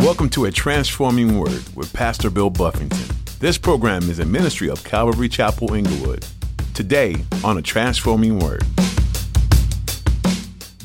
Welcome 0.00 0.30
to 0.30 0.46
A 0.46 0.50
Transforming 0.50 1.38
Word 1.38 1.62
with 1.76 1.92
Pastor 1.92 2.30
Bill 2.30 2.48
Buffington. 2.48 3.04
This 3.38 3.58
program 3.58 4.08
is 4.08 4.18
a 4.18 4.24
ministry 4.24 4.70
of 4.70 4.82
Calvary 4.82 5.28
Chapel 5.28 5.74
Inglewood. 5.74 6.24
Today 6.72 7.16
on 7.44 7.58
A 7.58 7.62
Transforming 7.62 8.38
Word. 8.38 8.62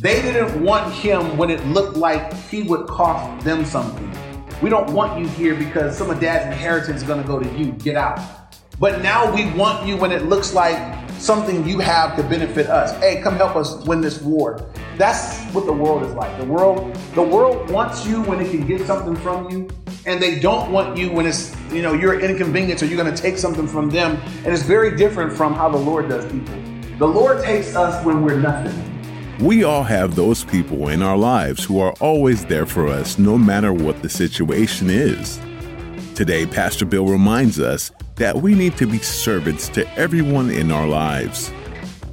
They 0.01 0.21
didn't 0.21 0.61
want 0.61 0.93
him 0.93 1.37
when 1.37 1.49
it 1.49 1.65
looked 1.67 1.95
like 1.95 2.33
he 2.49 2.63
would 2.63 2.87
cost 2.87 3.45
them 3.45 3.63
something. 3.63 4.13
We 4.61 4.69
don't 4.69 4.91
want 4.91 5.17
you 5.17 5.29
here 5.29 5.55
because 5.55 5.97
some 5.97 6.09
of 6.09 6.19
dad's 6.19 6.47
inheritance 6.47 6.97
is 7.01 7.07
going 7.07 7.21
to 7.21 7.27
go 7.27 7.39
to 7.39 7.57
you. 7.57 7.71
Get 7.71 7.95
out. 7.95 8.19
But 8.79 9.01
now 9.01 9.33
we 9.33 9.49
want 9.53 9.87
you 9.87 9.95
when 9.95 10.11
it 10.11 10.25
looks 10.25 10.53
like 10.53 10.75
something 11.25 11.67
you 11.67 11.79
have 11.79 12.15
to 12.15 12.23
benefit 12.23 12.67
us. 12.67 12.95
Hey, 12.99 13.19
come 13.21 13.35
help 13.35 13.55
us 13.55 13.83
win 13.85 13.99
this 13.99 14.21
war. 14.21 14.63
That's 14.97 15.43
what 15.53 15.65
the 15.65 15.73
world 15.73 16.03
is 16.03 16.13
like. 16.13 16.37
The 16.37 16.45
world, 16.45 16.95
the 17.15 17.23
world 17.23 17.69
wants 17.71 18.05
you 18.05 18.21
when 18.23 18.39
it 18.39 18.51
can 18.51 18.65
get 18.67 18.85
something 18.85 19.15
from 19.15 19.49
you, 19.49 19.67
and 20.05 20.21
they 20.21 20.39
don't 20.39 20.71
want 20.71 20.97
you 20.97 21.11
when 21.11 21.25
it's 21.25 21.55
you 21.71 21.81
know 21.81 21.93
you're 21.93 22.19
inconvenience 22.19 22.83
or 22.83 22.85
you're 22.85 23.01
going 23.01 23.13
to 23.13 23.21
take 23.21 23.37
something 23.37 23.67
from 23.67 23.89
them. 23.89 24.17
And 24.43 24.53
it's 24.53 24.63
very 24.63 24.95
different 24.95 25.33
from 25.33 25.55
how 25.55 25.67
the 25.69 25.77
Lord 25.77 26.09
does 26.09 26.31
people. 26.31 26.55
The 26.99 27.07
Lord 27.07 27.43
takes 27.43 27.75
us 27.75 28.05
when 28.05 28.23
we're 28.23 28.39
nothing. 28.39 28.91
We 29.39 29.65
all 29.65 29.83
have 29.83 30.15
those 30.15 30.45
people 30.45 30.87
in 30.87 31.01
our 31.01 31.17
lives 31.17 31.65
who 31.65 31.79
are 31.81 31.91
always 31.99 32.45
there 32.45 32.65
for 32.65 32.87
us, 32.87 33.19
no 33.19 33.37
matter 33.37 33.73
what 33.73 34.01
the 34.01 34.07
situation 34.07 34.89
is. 34.89 35.41
Today, 36.15 36.45
Pastor 36.45 36.85
Bill 36.85 37.07
reminds 37.07 37.59
us 37.59 37.91
that 38.15 38.37
we 38.37 38.55
need 38.55 38.77
to 38.77 38.87
be 38.87 38.99
servants 38.99 39.67
to 39.67 39.85
everyone 39.99 40.49
in 40.49 40.71
our 40.71 40.87
lives. 40.87 41.51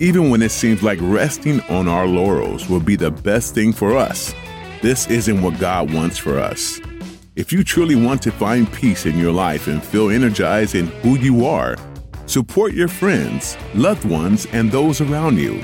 Even 0.00 0.28
when 0.28 0.42
it 0.42 0.50
seems 0.50 0.82
like 0.82 0.98
resting 1.00 1.60
on 1.70 1.86
our 1.86 2.04
laurels 2.08 2.68
will 2.68 2.80
be 2.80 2.96
the 2.96 3.12
best 3.12 3.54
thing 3.54 3.72
for 3.72 3.96
us, 3.96 4.34
this 4.82 5.08
isn't 5.08 5.40
what 5.40 5.56
God 5.60 5.94
wants 5.94 6.18
for 6.18 6.40
us. 6.40 6.80
If 7.36 7.52
you 7.52 7.62
truly 7.62 7.94
want 7.94 8.20
to 8.22 8.32
find 8.32 8.70
peace 8.72 9.06
in 9.06 9.16
your 9.20 9.30
life 9.30 9.68
and 9.68 9.80
feel 9.80 10.10
energized 10.10 10.74
in 10.74 10.88
who 11.02 11.16
you 11.16 11.46
are, 11.46 11.76
support 12.26 12.72
your 12.72 12.88
friends, 12.88 13.56
loved 13.72 14.04
ones, 14.04 14.46
and 14.46 14.72
those 14.72 15.00
around 15.00 15.38
you. 15.38 15.62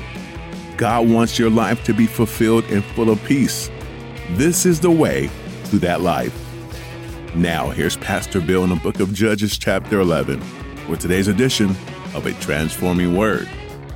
God 0.77 1.09
wants 1.09 1.41
your 1.41 1.51
life 1.51 1.83
to 1.83 1.93
be 1.93 2.07
fulfilled 2.07 2.67
and 2.67 2.85
full 2.85 3.11
of 3.11 3.23
peace. 3.25 3.69
This 4.31 4.65
is 4.65 4.79
the 4.79 4.93
way 4.93 5.29
to 5.71 5.81
that 5.81 6.03
life. 6.03 6.48
Now, 7.35 7.69
here's 7.69 7.97
Pastor 7.99 8.41
Bill 8.41 8.65
in 8.65 8.71
the 8.71 8.77
book 8.77 9.01
of 9.01 9.13
Judges, 9.13 9.59
chapter 9.59 10.01
11, 10.01 10.43
with 10.89 10.99
today's 10.99 11.29
edition 11.29 11.69
of 12.15 12.25
A 12.25 12.33
Transforming 12.35 13.17
Word. 13.17 13.47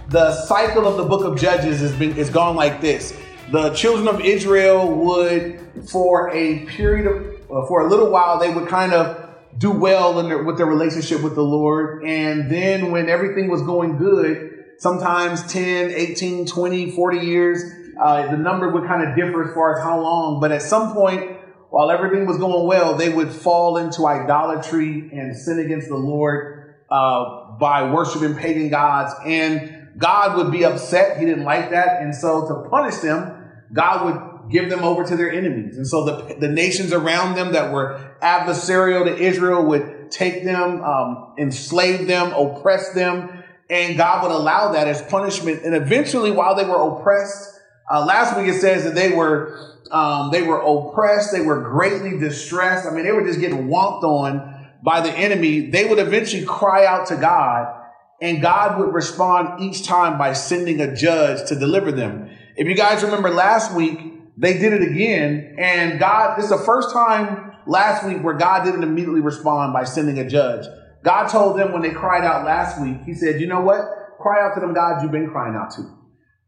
The 0.09 0.35
cycle 0.45 0.87
of 0.87 0.99
the 0.99 1.05
book 1.05 1.25
of 1.25 1.41
Judges 1.41 1.81
has 1.81 1.93
been 1.93 2.15
is 2.19 2.29
gone 2.29 2.57
like 2.57 2.83
this. 2.83 3.19
The 3.51 3.71
children 3.71 4.07
of 4.07 4.21
Israel 4.21 4.95
would, 4.95 5.61
for 5.89 6.31
a 6.31 6.67
period 6.67 7.07
of, 7.07 7.27
uh, 7.51 7.67
for 7.67 7.87
a 7.87 7.89
little 7.89 8.11
while, 8.11 8.39
they 8.39 8.53
would 8.53 8.69
kind 8.69 8.93
of 8.93 9.31
do 9.57 9.71
well 9.71 10.21
in 10.21 10.29
their, 10.29 10.43
with 10.43 10.59
their 10.59 10.67
relationship 10.67 11.23
with 11.23 11.35
the 11.35 11.43
Lord. 11.43 12.05
And 12.05 12.51
then 12.51 12.91
when 12.93 13.09
everything 13.09 13.49
was 13.49 13.63
going 13.63 13.97
good, 13.97 14.65
sometimes 14.79 15.51
10, 15.51 15.91
18, 15.91 16.47
20, 16.47 16.91
40 16.91 17.19
years, 17.19 17.63
uh, 18.01 18.31
the 18.31 18.37
number 18.37 18.69
would 18.69 18.85
kind 18.87 19.09
of 19.09 19.17
differ 19.17 19.49
as 19.49 19.55
far 19.55 19.79
as 19.79 19.83
how 19.83 20.01
long. 20.01 20.39
But 20.39 20.53
at 20.53 20.61
some 20.61 20.93
point, 20.93 21.39
while 21.73 21.91
everything 21.91 22.27
was 22.27 22.37
going 22.37 22.67
well, 22.67 22.97
they 22.97 23.09
would 23.09 23.33
fall 23.33 23.79
into 23.79 24.07
idolatry 24.07 25.09
and 25.11 25.35
sin 25.35 25.59
against 25.59 25.89
the 25.89 25.97
Lord 25.97 26.75
uh, 26.91 27.53
by 27.59 27.91
worshiping 27.91 28.35
pagan 28.35 28.69
gods. 28.69 29.15
And 29.25 29.89
God 29.97 30.37
would 30.37 30.53
be 30.53 30.67
upset. 30.67 31.19
He 31.19 31.25
didn't 31.25 31.45
like 31.45 31.71
that. 31.71 32.03
And 32.03 32.15
so 32.15 32.47
to 32.47 32.69
punish 32.69 32.97
them, 32.97 33.51
God 33.73 34.05
would 34.05 34.53
give 34.53 34.69
them 34.69 34.85
over 34.85 35.03
to 35.03 35.17
their 35.17 35.33
enemies. 35.33 35.79
And 35.79 35.87
so 35.87 36.05
the, 36.05 36.37
the 36.39 36.49
nations 36.49 36.93
around 36.93 37.37
them 37.37 37.55
that 37.55 37.73
were 37.73 38.17
adversarial 38.21 39.05
to 39.05 39.17
Israel 39.17 39.65
would 39.65 40.11
take 40.11 40.45
them, 40.45 40.83
um, 40.83 41.33
enslave 41.39 42.07
them, 42.07 42.35
oppress 42.35 42.93
them. 42.93 43.45
And 43.71 43.97
God 43.97 44.25
would 44.25 44.33
allow 44.33 44.73
that 44.73 44.89
as 44.89 45.01
punishment. 45.01 45.63
And 45.65 45.75
eventually, 45.75 46.33
while 46.33 46.55
they 46.55 46.65
were 46.65 46.99
oppressed, 46.99 47.49
uh, 47.91 48.05
last 48.05 48.37
week 48.37 48.49
it 48.49 48.61
says 48.61 48.85
that 48.85 48.95
they 48.95 49.13
were 49.13 49.73
um, 49.91 50.31
they 50.31 50.43
were 50.43 50.59
oppressed. 50.59 51.33
They 51.33 51.41
were 51.41 51.61
greatly 51.61 52.19
distressed. 52.19 52.87
I 52.87 52.91
mean, 52.91 53.05
they 53.05 53.13
were 53.13 53.27
just 53.27 53.41
getting 53.41 53.69
whomped 53.69 54.05
on 54.05 54.69
by 54.83 55.01
the 55.01 55.11
enemy. 55.11 55.71
They 55.71 55.85
would 55.85 55.99
eventually 55.99 56.45
cry 56.45 56.87
out 56.87 57.07
to 57.09 57.17
God, 57.17 57.75
and 58.21 58.41
God 58.41 58.79
would 58.79 58.93
respond 58.93 59.61
each 59.61 59.85
time 59.85 60.19
by 60.19 60.33
sending 60.33 60.81
a 60.81 60.95
judge 60.95 61.49
to 61.49 61.55
deliver 61.55 61.93
them. 61.93 62.31
If 62.57 62.69
you 62.69 62.75
guys 62.75 63.03
remember 63.03 63.31
last 63.31 63.75
week, 63.75 63.99
they 64.37 64.59
did 64.59 64.73
it 64.73 64.83
again, 64.83 65.57
and 65.59 65.99
God, 65.99 66.37
this 66.37 66.45
is 66.45 66.51
the 66.51 66.65
first 66.65 66.93
time 66.93 67.53
last 67.67 68.07
week 68.07 68.23
where 68.23 68.35
God 68.35 68.65
didn't 68.65 68.83
immediately 68.83 69.21
respond 69.21 69.73
by 69.73 69.85
sending 69.85 70.19
a 70.19 70.29
judge. 70.29 70.67
God 71.03 71.29
told 71.29 71.59
them 71.59 71.73
when 71.73 71.83
they 71.83 71.91
cried 71.91 72.25
out 72.25 72.45
last 72.45 72.81
week, 72.81 73.03
He 73.05 73.15
said, 73.15 73.41
You 73.41 73.47
know 73.47 73.61
what? 73.61 73.81
Cry 74.21 74.45
out 74.45 74.55
to 74.55 74.61
them 74.61 74.73
God, 74.73 75.03
you've 75.03 75.13
been 75.13 75.29
crying 75.29 75.55
out 75.55 75.73
to. 75.73 76.02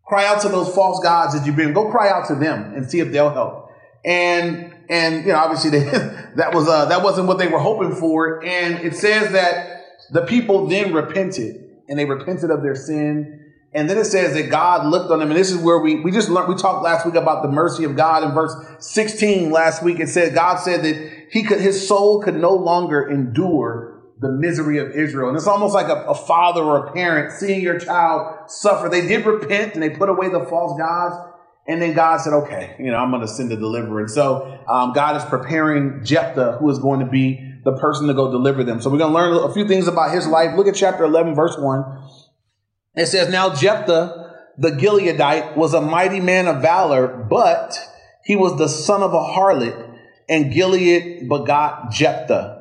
Cry 0.07 0.27
out 0.27 0.43
to 0.43 0.49
those 0.49 0.75
false 0.75 1.03
gods 1.03 1.35
that 1.35 1.47
you've 1.47 1.57
been. 1.57 1.73
Go 1.73 1.91
cry 1.91 2.11
out 2.11 2.27
to 2.29 2.35
them 2.35 2.75
and 2.75 2.89
see 2.91 3.01
if 3.01 3.11
they'll 3.11 3.31
help. 3.31 3.71
And 4.05 4.75
and 4.89 5.25
you 5.25 5.33
know, 5.33 5.39
obviously 5.39 5.71
they, 5.79 5.85
that 6.37 6.53
was 6.53 6.69
uh, 6.69 6.87
that 6.87 7.03
wasn't 7.03 7.27
what 7.27 7.39
they 7.39 7.49
were 7.49 7.59
hoping 7.59 7.95
for. 7.95 8.45
And 8.45 8.79
it 8.81 8.95
says 8.95 9.33
that 9.33 9.85
the 10.11 10.23
people 10.23 10.67
then 10.67 10.93
repented 10.93 11.65
and 11.89 11.99
they 11.99 12.05
repented 12.05 12.51
of 12.51 12.63
their 12.63 12.75
sin. 12.75 13.41
And 13.73 13.91
then 13.91 13.99
it 13.99 14.05
says 14.05 14.35
that 14.35 14.51
God 14.51 14.87
looked 14.87 15.11
on 15.11 15.19
them, 15.19 15.31
and 15.31 15.37
this 15.37 15.51
is 15.51 15.59
where 15.59 15.81
we 15.81 15.99
we 16.01 16.13
just 16.13 16.29
learned. 16.29 16.49
We 16.49 16.55
talked 16.55 16.85
last 16.85 17.05
week 17.07 17.17
about 17.17 17.43
the 17.43 17.49
mercy 17.49 17.85
of 17.85 17.97
God 17.97 18.23
in 18.23 18.33
verse 18.33 18.55
16. 18.79 19.51
Last 19.51 19.83
week 19.83 19.99
it 19.99 20.09
said 20.09 20.35
God 20.35 20.57
said 20.57 20.85
that 20.85 21.27
he 21.31 21.43
could 21.43 21.61
his 21.61 21.89
soul 21.89 22.23
could 22.23 22.37
no 22.37 22.55
longer 22.55 23.09
endure 23.09 23.94
the 24.21 24.31
misery 24.31 24.79
of 24.79 24.91
Israel. 24.93 25.29
And 25.29 25.37
it's 25.37 25.47
almost 25.47 25.75
like 25.75 25.89
a, 25.89 26.05
a, 26.05 26.15
father 26.15 26.63
or 26.63 26.87
a 26.87 26.93
parent 26.93 27.33
seeing 27.33 27.61
your 27.61 27.79
child 27.79 28.49
suffer. 28.49 28.89
They 28.89 29.07
did 29.07 29.27
repent 29.27 29.75
and 29.75 29.83
they 29.83 29.91
put 29.91 30.09
away 30.09 30.29
the 30.29 30.45
false 30.45 30.79
gods. 30.79 31.17
And 31.67 31.83
then 31.83 31.95
God 31.95 32.21
said, 32.21 32.33
okay, 32.33 32.77
you 32.79 32.91
know, 32.91 32.99
I'm 32.99 33.11
going 33.11 33.23
to 33.23 33.29
send 33.29 33.51
a 33.51 33.57
deliverer. 33.57 34.01
And 34.01 34.11
so 34.11 34.61
um, 34.69 34.93
God 34.93 35.17
is 35.17 35.25
preparing 35.25 36.05
Jephthah, 36.05 36.59
who 36.61 36.71
is 36.71 36.79
going 36.79 37.01
to 37.01 37.07
be 37.07 37.55
the 37.65 37.73
person 37.77 38.07
to 38.07 38.15
go 38.15 38.31
deliver 38.31 38.63
them. 38.63 38.81
So 38.81 38.91
we're 38.91 38.99
going 38.99 39.13
to 39.13 39.19
learn 39.19 39.51
a 39.51 39.53
few 39.53 39.67
things 39.67 39.89
about 39.89 40.15
his 40.15 40.27
life. 40.27 40.57
Look 40.57 40.69
at 40.69 40.75
chapter 40.75 41.05
11, 41.05 41.35
verse 41.35 41.57
1. 41.59 42.03
It 42.97 43.07
says, 43.07 43.31
Now 43.31 43.55
Jephthah, 43.55 44.33
the 44.59 44.71
Gileadite, 44.71 45.57
was 45.57 45.75
a 45.75 45.81
mighty 45.81 46.21
man 46.21 46.47
of 46.47 46.61
valor, 46.61 47.09
but 47.09 47.77
he 48.25 48.37
was 48.37 48.57
the 48.59 48.69
son 48.69 49.03
of 49.03 49.13
a 49.13 49.21
harlot, 49.21 49.99
and 50.29 50.53
Gilead 50.53 51.29
begot 51.29 51.91
Jephthah. 51.91 52.54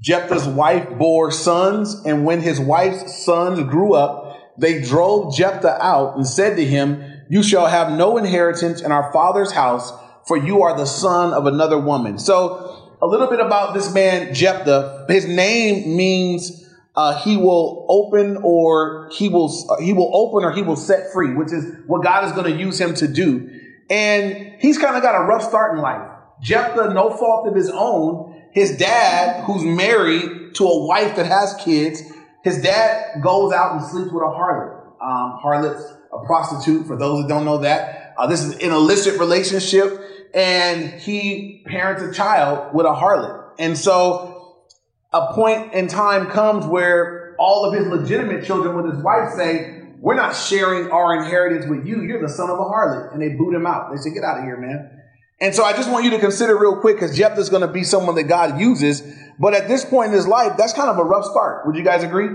Jephthah's 0.00 0.46
wife 0.46 0.88
bore 0.98 1.30
sons, 1.30 2.02
and 2.06 2.24
when 2.24 2.40
his 2.40 2.58
wife's 2.58 3.24
sons 3.24 3.62
grew 3.64 3.94
up, 3.94 4.56
they 4.56 4.80
drove 4.80 5.34
Jephthah 5.34 5.82
out 5.82 6.16
and 6.16 6.26
said 6.26 6.56
to 6.56 6.64
him, 6.64 7.02
You 7.28 7.42
shall 7.42 7.66
have 7.66 7.92
no 7.92 8.16
inheritance 8.16 8.80
in 8.80 8.92
our 8.92 9.12
father's 9.12 9.52
house, 9.52 9.92
for 10.26 10.36
you 10.36 10.62
are 10.62 10.76
the 10.76 10.86
son 10.86 11.32
of 11.32 11.46
another 11.46 11.78
woman. 11.78 12.18
So, 12.18 12.96
a 13.02 13.06
little 13.06 13.28
bit 13.28 13.40
about 13.40 13.72
this 13.72 13.92
man, 13.92 14.34
Jephthah. 14.34 15.06
His 15.08 15.26
name 15.26 15.96
means 15.96 16.68
uh, 16.94 17.18
he 17.22 17.36
will 17.36 17.86
open 17.88 18.38
or 18.42 19.08
he 19.12 19.28
will 19.28 19.50
uh, 19.70 19.80
he 19.80 19.92
will 19.92 20.10
open 20.14 20.44
or 20.44 20.52
he 20.52 20.62
will 20.62 20.76
set 20.76 21.12
free, 21.12 21.34
which 21.34 21.52
is 21.52 21.64
what 21.86 22.02
God 22.02 22.24
is 22.24 22.32
going 22.32 22.52
to 22.52 22.58
use 22.58 22.78
him 22.78 22.94
to 22.94 23.08
do. 23.08 23.48
And 23.88 24.54
he's 24.60 24.78
kind 24.78 24.96
of 24.96 25.02
got 25.02 25.14
a 25.14 25.24
rough 25.24 25.42
start 25.42 25.74
in 25.74 25.80
life. 25.80 26.08
Jephthah, 26.42 26.92
no 26.92 27.10
fault 27.16 27.48
of 27.48 27.54
his 27.54 27.70
own, 27.70 28.39
his 28.52 28.76
dad, 28.76 29.44
who's 29.44 29.62
married 29.62 30.54
to 30.56 30.66
a 30.66 30.86
wife 30.86 31.16
that 31.16 31.26
has 31.26 31.54
kids, 31.62 32.02
his 32.42 32.62
dad 32.62 33.22
goes 33.22 33.52
out 33.52 33.76
and 33.76 33.84
sleeps 33.84 34.12
with 34.12 34.22
a 34.22 34.26
harlot. 34.26 34.76
Um, 35.00 35.38
harlot's 35.42 35.82
a 36.12 36.24
prostitute, 36.26 36.86
for 36.86 36.96
those 36.96 37.22
that 37.22 37.28
don't 37.28 37.44
know 37.44 37.58
that. 37.58 38.14
Uh, 38.18 38.26
this 38.26 38.42
is 38.42 38.54
an 38.56 38.72
illicit 38.72 39.18
relationship, 39.20 40.00
and 40.34 41.00
he 41.00 41.62
parents 41.66 42.02
a 42.02 42.12
child 42.12 42.74
with 42.74 42.86
a 42.86 42.90
harlot. 42.90 43.52
And 43.58 43.78
so 43.78 44.64
a 45.12 45.32
point 45.32 45.72
in 45.72 45.86
time 45.86 46.26
comes 46.26 46.66
where 46.66 47.36
all 47.38 47.64
of 47.64 47.74
his 47.74 47.86
legitimate 47.86 48.44
children 48.44 48.76
with 48.76 48.92
his 48.92 49.02
wife 49.02 49.32
say, 49.34 49.76
we're 50.00 50.14
not 50.14 50.34
sharing 50.34 50.90
our 50.90 51.22
inheritance 51.22 51.66
with 51.66 51.86
you. 51.86 52.02
You're 52.02 52.22
the 52.22 52.28
son 52.28 52.50
of 52.50 52.58
a 52.58 52.62
harlot. 52.62 53.12
And 53.12 53.22
they 53.22 53.30
boot 53.30 53.54
him 53.54 53.66
out. 53.66 53.90
They 53.90 53.98
say, 53.98 54.12
get 54.14 54.24
out 54.24 54.38
of 54.38 54.44
here, 54.44 54.56
man. 54.56 54.99
And 55.40 55.54
so 55.54 55.64
I 55.64 55.72
just 55.72 55.90
want 55.90 56.04
you 56.04 56.10
to 56.10 56.18
consider 56.18 56.58
real 56.58 56.76
quick 56.76 56.96
because 56.96 57.16
Jephthah's 57.16 57.48
going 57.48 57.62
to 57.62 57.72
be 57.72 57.82
someone 57.82 58.14
that 58.16 58.24
God 58.24 58.60
uses. 58.60 59.02
But 59.38 59.54
at 59.54 59.68
this 59.68 59.84
point 59.84 60.10
in 60.10 60.14
his 60.14 60.28
life, 60.28 60.52
that's 60.58 60.74
kind 60.74 60.90
of 60.90 60.98
a 60.98 61.04
rough 61.04 61.24
start. 61.24 61.66
Would 61.66 61.76
you 61.76 61.82
guys 61.82 62.02
agree? 62.02 62.28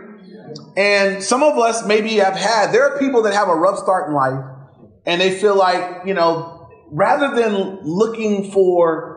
And 0.75 1.23
some 1.23 1.43
of 1.43 1.57
us 1.57 1.85
maybe 1.85 2.15
have 2.15 2.35
had, 2.35 2.71
there 2.71 2.89
are 2.89 2.97
people 2.97 3.23
that 3.23 3.33
have 3.33 3.47
a 3.47 3.55
rough 3.55 3.77
start 3.77 4.09
in 4.09 4.15
life 4.15 4.43
and 5.05 5.21
they 5.21 5.37
feel 5.37 5.55
like, 5.55 6.05
you 6.05 6.13
know, 6.13 6.67
rather 6.91 7.35
than 7.35 7.79
looking 7.83 8.51
for 8.51 9.13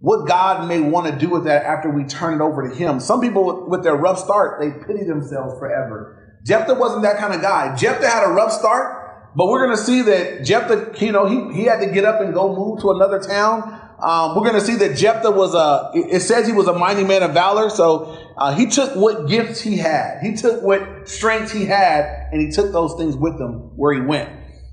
what 0.00 0.26
God 0.26 0.68
may 0.68 0.80
want 0.80 1.12
to 1.12 1.18
do 1.18 1.28
with 1.28 1.44
that 1.44 1.64
after 1.64 1.90
we 1.90 2.04
turn 2.04 2.34
it 2.34 2.40
over 2.40 2.68
to 2.68 2.74
Him, 2.74 3.00
some 3.00 3.20
people 3.20 3.68
with 3.68 3.82
their 3.82 3.96
rough 3.96 4.18
start, 4.18 4.60
they 4.60 4.70
pity 4.86 5.04
themselves 5.04 5.58
forever. 5.58 6.40
Jephthah 6.46 6.74
wasn't 6.74 7.02
that 7.02 7.18
kind 7.18 7.34
of 7.34 7.42
guy. 7.42 7.74
Jephthah 7.76 8.08
had 8.08 8.24
a 8.24 8.30
rough 8.30 8.52
start, 8.52 8.97
but 9.36 9.46
we're 9.46 9.64
going 9.64 9.76
to 9.76 9.82
see 9.82 10.02
that 10.02 10.44
Jephthah, 10.44 11.04
you 11.04 11.12
know, 11.12 11.26
he, 11.26 11.60
he 11.60 11.64
had 11.64 11.80
to 11.80 11.86
get 11.86 12.04
up 12.04 12.20
and 12.20 12.34
go 12.34 12.54
move 12.54 12.80
to 12.80 12.90
another 12.90 13.20
town. 13.20 13.80
Um, 14.00 14.36
we're 14.36 14.42
going 14.42 14.54
to 14.54 14.60
see 14.60 14.76
that 14.76 14.96
Jephthah 14.96 15.30
was 15.30 15.54
a, 15.54 15.90
it 15.94 16.20
says 16.20 16.46
he 16.46 16.52
was 16.52 16.68
a 16.68 16.72
mighty 16.72 17.04
man 17.04 17.22
of 17.22 17.32
valor. 17.32 17.68
So 17.68 18.16
uh, 18.36 18.54
he 18.54 18.66
took 18.66 18.94
what 18.94 19.28
gifts 19.28 19.60
he 19.60 19.76
had, 19.76 20.20
he 20.22 20.34
took 20.34 20.62
what 20.62 21.08
strengths 21.08 21.52
he 21.52 21.64
had, 21.64 22.28
and 22.32 22.40
he 22.40 22.50
took 22.50 22.72
those 22.72 22.94
things 22.94 23.16
with 23.16 23.40
him 23.40 23.76
where 23.76 23.92
he 23.92 24.00
went. 24.00 24.30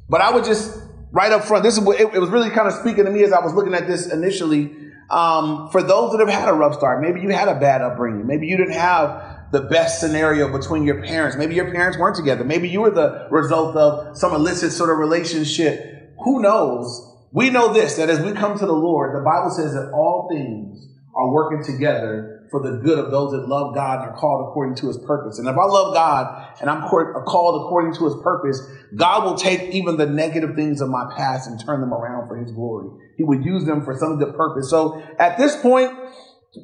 But 0.07 0.21
I 0.21 0.31
would 0.31 0.45
just, 0.45 0.79
right 1.11 1.31
up 1.31 1.43
front, 1.43 1.63
this 1.63 1.77
is 1.77 1.83
what 1.83 1.99
it, 1.99 2.13
it 2.13 2.19
was 2.19 2.29
really 2.29 2.51
kind 2.51 2.67
of 2.67 2.75
speaking 2.75 3.05
to 3.05 3.11
me 3.11 3.23
as 3.23 3.33
I 3.33 3.43
was 3.43 3.53
looking 3.53 3.73
at 3.73 3.87
this 3.87 4.11
initially. 4.11 4.75
Um, 5.09 5.69
for 5.69 5.83
those 5.83 6.11
that 6.11 6.19
have 6.19 6.29
had 6.29 6.49
a 6.49 6.53
rough 6.53 6.75
start, 6.75 7.01
maybe 7.01 7.21
you 7.21 7.29
had 7.29 7.47
a 7.47 7.59
bad 7.59 7.81
upbringing, 7.81 8.25
maybe 8.25 8.47
you 8.47 8.57
didn't 8.57 8.73
have 8.73 9.34
the 9.55 9.61
best 9.61 10.01
scenario 10.01 10.51
between 10.51 10.83
your 10.83 11.01
parents, 11.01 11.37
maybe 11.37 11.55
your 11.55 11.71
parents 11.71 11.97
weren't 11.97 12.17
together, 12.17 12.43
maybe 12.43 12.67
you 12.67 12.81
were 12.81 12.91
the 12.91 13.25
result 13.31 13.73
of 13.77 14.17
some 14.17 14.33
illicit 14.33 14.73
sort 14.73 14.89
of 14.89 14.97
relationship. 14.97 16.13
Who 16.25 16.41
knows? 16.41 17.13
We 17.31 17.49
know 17.49 17.71
this 17.71 17.95
that 17.95 18.09
as 18.09 18.19
we 18.19 18.33
come 18.33 18.59
to 18.59 18.65
the 18.65 18.73
Lord, 18.73 19.15
the 19.15 19.23
Bible 19.23 19.49
says 19.51 19.73
that 19.73 19.91
all 19.93 20.27
things 20.29 20.85
are 21.15 21.31
working 21.31 21.63
together 21.63 22.47
for 22.51 22.61
the 22.61 22.81
good 22.83 22.99
of 22.99 23.11
those 23.11 23.31
that 23.31 23.47
love 23.47 23.73
God 23.73 24.01
and 24.01 24.11
are 24.11 24.17
called 24.17 24.49
according 24.49 24.75
to 24.75 24.87
his 24.87 24.97
purpose. 24.97 25.39
And 25.39 25.47
if 25.47 25.55
I 25.55 25.65
love 25.65 25.93
God 25.93 26.59
and 26.59 26.69
I'm 26.69 26.81
called 26.89 27.65
according 27.65 27.93
to 27.95 28.05
his 28.05 28.15
purpose, 28.21 28.59
God 28.93 29.23
will 29.23 29.35
take 29.35 29.73
even 29.73 29.95
the 29.95 30.05
negative 30.05 30.55
things 30.55 30.81
of 30.81 30.89
my 30.89 31.13
past 31.15 31.49
and 31.49 31.57
turn 31.65 31.79
them 31.79 31.93
around 31.93 32.27
for 32.27 32.35
his 32.35 32.51
glory. 32.51 32.89
He 33.15 33.23
would 33.23 33.45
use 33.45 33.63
them 33.63 33.85
for 33.85 33.97
some 33.97 34.19
good 34.19 34.35
purpose. 34.35 34.69
So 34.69 35.01
at 35.17 35.37
this 35.37 35.55
point, 35.55 35.93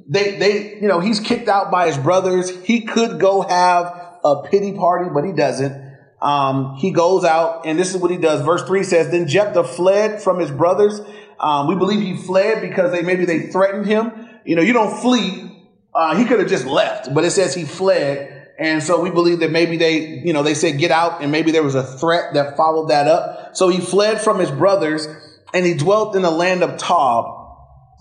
they, 0.07 0.37
they, 0.37 0.75
you 0.75 0.87
know, 0.87 0.99
he's 0.99 1.19
kicked 1.19 1.47
out 1.47 1.71
by 1.71 1.87
his 1.87 1.97
brothers. 1.97 2.49
He 2.63 2.81
could 2.81 3.19
go 3.19 3.41
have 3.41 3.85
a 4.23 4.43
pity 4.43 4.73
party, 4.73 5.09
but 5.13 5.23
he 5.23 5.33
doesn't 5.33 5.91
um, 6.21 6.75
he 6.75 6.91
goes 6.91 7.23
out 7.23 7.65
and 7.65 7.79
this 7.79 7.93
is 7.93 7.97
what 7.97 8.11
he 8.11 8.17
does. 8.17 8.41
Verse 8.41 8.63
three 8.63 8.83
says, 8.83 9.09
then 9.09 9.27
Jephthah 9.27 9.63
fled 9.63 10.21
from 10.21 10.39
his 10.39 10.51
brothers. 10.51 11.01
Um, 11.39 11.67
we 11.67 11.75
believe 11.75 12.01
he 12.01 12.15
fled 12.15 12.61
because 12.61 12.91
they, 12.91 13.01
maybe 13.01 13.25
they 13.25 13.47
threatened 13.47 13.87
him. 13.87 14.11
You 14.45 14.55
know, 14.55 14.61
you 14.61 14.73
don't 14.73 15.01
flee. 15.01 15.47
Uh, 15.93 16.15
he 16.15 16.25
could 16.25 16.39
have 16.39 16.47
just 16.47 16.65
left, 16.65 17.13
but 17.13 17.25
it 17.25 17.31
says 17.31 17.55
he 17.55 17.63
fled. 17.63 18.49
And 18.59 18.83
so 18.83 19.01
we 19.01 19.09
believe 19.09 19.39
that 19.39 19.49
maybe 19.49 19.77
they, 19.77 20.21
you 20.23 20.33
know, 20.33 20.43
they 20.43 20.53
said 20.53 20.77
get 20.77 20.91
out 20.91 21.23
and 21.23 21.31
maybe 21.31 21.51
there 21.51 21.63
was 21.63 21.73
a 21.73 21.83
threat 21.83 22.35
that 22.35 22.55
followed 22.55 22.89
that 22.89 23.07
up. 23.07 23.55
So 23.55 23.69
he 23.69 23.79
fled 23.81 24.21
from 24.21 24.37
his 24.37 24.51
brothers 24.51 25.07
and 25.53 25.65
he 25.65 25.73
dwelt 25.73 26.15
in 26.15 26.21
the 26.21 26.31
land 26.31 26.61
of 26.61 26.77
Tob. 26.77 27.39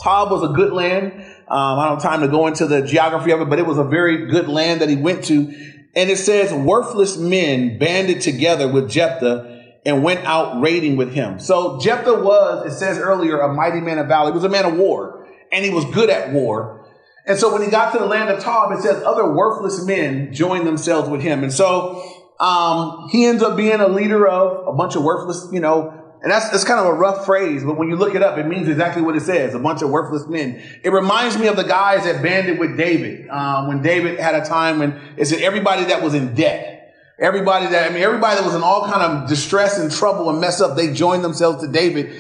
Tob 0.02 0.31
was 0.31 0.42
a 0.42 0.52
good 0.52 0.72
land. 0.72 1.25
Um, 1.50 1.81
I 1.81 1.88
don't 1.88 2.00
have 2.00 2.02
time 2.02 2.20
to 2.20 2.29
go 2.29 2.47
into 2.47 2.67
the 2.67 2.82
geography 2.82 3.32
of 3.32 3.41
it, 3.41 3.50
but 3.50 3.58
it 3.58 3.67
was 3.67 3.76
a 3.76 3.85
very 3.85 4.31
good 4.31 4.49
land 4.49 4.81
that 4.82 4.88
he 4.88 4.94
went 4.94 5.25
to. 5.25 5.52
And 5.97 6.08
it 6.08 6.19
says, 6.19 6.52
worthless 6.52 7.17
men 7.17 7.79
banded 7.79 8.20
together 8.20 8.69
with 8.69 8.88
Jephthah 8.88 9.81
and 9.85 10.05
went 10.05 10.25
out 10.25 10.61
raiding 10.61 10.97
with 10.97 11.12
him. 11.12 11.41
So 11.41 11.81
Jephthah 11.81 12.23
was, 12.23 12.73
it 12.73 12.79
says 12.79 12.99
earlier, 12.99 13.41
a 13.41 13.52
mighty 13.52 13.81
man 13.81 13.99
of 13.99 14.06
valor. 14.06 14.31
He 14.31 14.35
was 14.35 14.44
a 14.44 14.49
man 14.49 14.64
of 14.64 14.76
war, 14.76 15.26
and 15.50 15.64
he 15.64 15.70
was 15.70 15.85
good 15.87 16.08
at 16.08 16.32
war. 16.32 16.87
And 17.26 17.37
so 17.37 17.52
when 17.52 17.62
he 17.62 17.70
got 17.70 17.93
to 17.93 17.99
the 17.99 18.06
land 18.06 18.31
of 18.31 18.41
Tob, 18.41 18.70
it 18.73 18.82
says 18.82 19.02
other 19.02 19.32
worthless 19.32 19.85
men 19.85 20.32
joined 20.32 20.67
themselves 20.67 21.08
with 21.08 21.20
him. 21.20 21.43
And 21.43 21.52
so 21.52 22.31
um, 22.38 23.08
he 23.11 23.26
ends 23.26 23.43
up 23.43 23.56
being 23.56 23.81
a 23.81 23.88
leader 23.88 24.29
of 24.29 24.69
a 24.69 24.73
bunch 24.73 24.94
of 24.94 25.02
worthless, 25.02 25.49
you 25.52 25.61
know, 25.61 26.00
and 26.22 26.31
that's, 26.31 26.50
that's 26.50 26.64
kind 26.64 26.78
of 26.78 26.87
a 26.87 26.93
rough 26.93 27.25
phrase, 27.25 27.64
but 27.64 27.78
when 27.78 27.88
you 27.88 27.96
look 27.96 28.14
it 28.14 28.22
up, 28.22 28.37
it 28.37 28.46
means 28.46 28.69
exactly 28.69 29.00
what 29.00 29.17
it 29.17 29.22
says. 29.22 29.55
A 29.55 29.58
bunch 29.58 29.81
of 29.81 29.88
worthless 29.88 30.26
men. 30.26 30.62
It 30.82 30.93
reminds 30.93 31.38
me 31.38 31.46
of 31.46 31.56
the 31.56 31.64
guys 31.64 32.05
that 32.05 32.22
banded 32.22 32.58
with 32.58 32.76
David. 32.76 33.28
Um, 33.31 33.69
when 33.69 33.81
David 33.81 34.20
had 34.20 34.34
a 34.34 34.44
time 34.44 34.81
when 34.81 35.00
it 35.17 35.26
said 35.26 35.40
everybody 35.40 35.84
that 35.84 36.02
was 36.02 36.12
in 36.14 36.34
debt. 36.34 36.94
Everybody 37.19 37.67
that, 37.67 37.90
I 37.90 37.93
mean, 37.93 38.02
everybody 38.02 38.37
that 38.37 38.44
was 38.44 38.55
in 38.55 38.62
all 38.62 38.87
kind 38.87 39.02
of 39.02 39.28
distress 39.28 39.78
and 39.78 39.90
trouble 39.90 40.31
and 40.31 40.40
mess 40.40 40.61
up, 40.61 40.76
they 40.76 40.93
joined 40.93 41.25
themselves 41.25 41.62
to 41.62 41.70
David. 41.70 42.12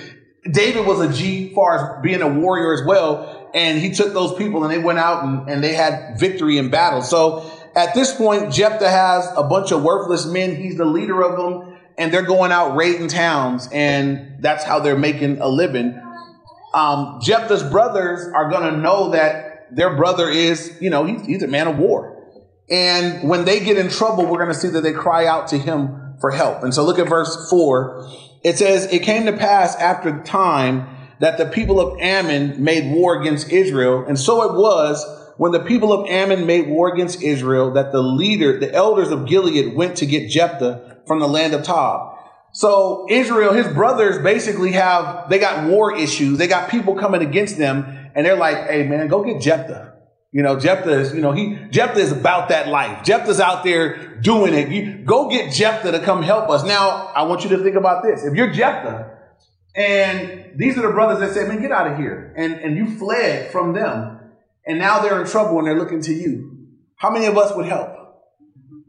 David 0.50 0.86
was 0.86 1.00
a 1.00 1.12
G 1.12 1.54
far 1.54 1.96
as 1.96 2.02
being 2.02 2.22
a 2.22 2.28
warrior 2.28 2.72
as 2.74 2.82
well. 2.86 3.50
And 3.54 3.78
he 3.78 3.92
took 3.92 4.12
those 4.12 4.34
people 4.34 4.62
and 4.62 4.72
they 4.72 4.78
went 4.78 4.98
out 4.98 5.24
and, 5.24 5.48
and 5.48 5.64
they 5.64 5.74
had 5.74 6.18
victory 6.18 6.58
in 6.58 6.70
battle. 6.70 7.02
So 7.02 7.50
at 7.74 7.94
this 7.94 8.14
point, 8.14 8.52
Jephthah 8.52 8.90
has 8.90 9.26
a 9.36 9.42
bunch 9.42 9.72
of 9.72 9.82
worthless 9.82 10.26
men. 10.26 10.56
He's 10.56 10.76
the 10.76 10.84
leader 10.84 11.22
of 11.22 11.36
them 11.36 11.69
and 12.00 12.12
they're 12.14 12.22
going 12.22 12.50
out 12.50 12.74
raiding 12.76 13.08
towns, 13.08 13.68
and 13.70 14.36
that's 14.40 14.64
how 14.64 14.80
they're 14.80 14.96
making 14.96 15.38
a 15.42 15.48
living. 15.48 16.00
Um, 16.72 17.20
Jephthah's 17.22 17.62
brothers 17.62 18.26
are 18.34 18.48
going 18.48 18.72
to 18.72 18.80
know 18.80 19.10
that 19.10 19.68
their 19.70 19.94
brother 19.94 20.26
is, 20.30 20.78
you 20.80 20.88
know, 20.88 21.04
he's, 21.04 21.26
he's 21.26 21.42
a 21.42 21.46
man 21.46 21.68
of 21.68 21.76
war. 21.76 22.16
And 22.70 23.28
when 23.28 23.44
they 23.44 23.60
get 23.60 23.76
in 23.76 23.90
trouble, 23.90 24.24
we're 24.24 24.38
going 24.38 24.48
to 24.48 24.58
see 24.58 24.68
that 24.68 24.80
they 24.80 24.94
cry 24.94 25.26
out 25.26 25.48
to 25.48 25.58
him 25.58 26.16
for 26.22 26.30
help. 26.30 26.62
And 26.62 26.72
so 26.72 26.84
look 26.86 26.98
at 26.98 27.06
verse 27.06 27.50
four. 27.50 28.08
It 28.42 28.56
says, 28.56 28.90
It 28.90 29.00
came 29.00 29.26
to 29.26 29.34
pass 29.34 29.76
after 29.76 30.10
the 30.10 30.22
time 30.22 30.88
that 31.18 31.36
the 31.36 31.44
people 31.44 31.80
of 31.80 32.00
Ammon 32.00 32.64
made 32.64 32.90
war 32.90 33.20
against 33.20 33.50
Israel. 33.50 34.06
And 34.08 34.18
so 34.18 34.50
it 34.50 34.58
was 34.58 35.04
when 35.36 35.52
the 35.52 35.60
people 35.60 35.92
of 35.92 36.08
Ammon 36.08 36.46
made 36.46 36.66
war 36.68 36.90
against 36.90 37.22
Israel 37.22 37.72
that 37.72 37.92
the 37.92 38.02
leader, 38.02 38.58
the 38.58 38.72
elders 38.72 39.10
of 39.10 39.26
Gilead 39.26 39.74
went 39.74 39.96
to 39.98 40.06
get 40.06 40.30
Jephthah 40.30 40.89
from 41.10 41.18
the 41.18 41.26
land 41.26 41.54
of 41.54 41.64
Tob. 41.64 42.16
So 42.52 43.04
Israel, 43.10 43.52
his 43.52 43.66
brothers 43.66 44.22
basically 44.22 44.70
have, 44.70 45.28
they 45.28 45.40
got 45.40 45.68
war 45.68 45.96
issues. 45.96 46.38
They 46.38 46.46
got 46.46 46.70
people 46.70 46.94
coming 46.94 47.20
against 47.20 47.58
them 47.58 47.84
and 48.14 48.24
they're 48.24 48.36
like, 48.36 48.70
hey 48.70 48.86
man, 48.86 49.08
go 49.08 49.24
get 49.24 49.42
Jephthah. 49.42 49.92
You 50.30 50.44
know, 50.44 50.60
Jephthah 50.60 51.00
is, 51.00 51.12
you 51.12 51.20
know, 51.20 51.32
he, 51.32 51.58
Jephthah 51.70 51.98
is 51.98 52.12
about 52.12 52.50
that 52.50 52.68
life. 52.68 53.02
Jephthah's 53.02 53.40
out 53.40 53.64
there 53.64 54.20
doing 54.20 54.54
it. 54.54 54.68
You 54.68 54.98
go 55.04 55.28
get 55.28 55.52
Jephthah 55.52 55.90
to 55.90 55.98
come 55.98 56.22
help 56.22 56.48
us. 56.48 56.62
Now, 56.62 57.10
I 57.12 57.24
want 57.24 57.42
you 57.42 57.50
to 57.50 57.58
think 57.58 57.74
about 57.74 58.04
this. 58.04 58.24
If 58.24 58.36
you're 58.36 58.52
Jephthah 58.52 59.10
and 59.74 60.52
these 60.54 60.78
are 60.78 60.82
the 60.82 60.92
brothers 60.92 61.18
that 61.18 61.34
said, 61.34 61.48
man, 61.48 61.60
get 61.60 61.72
out 61.72 61.90
of 61.90 61.98
here. 61.98 62.32
And, 62.36 62.54
and 62.54 62.76
you 62.76 62.96
fled 62.98 63.50
from 63.50 63.72
them 63.72 64.20
and 64.64 64.78
now 64.78 65.00
they're 65.00 65.20
in 65.20 65.26
trouble 65.26 65.58
and 65.58 65.66
they're 65.66 65.76
looking 65.76 66.02
to 66.02 66.14
you. 66.14 66.68
How 66.94 67.10
many 67.10 67.26
of 67.26 67.36
us 67.36 67.52
would 67.56 67.66
help? 67.66 67.99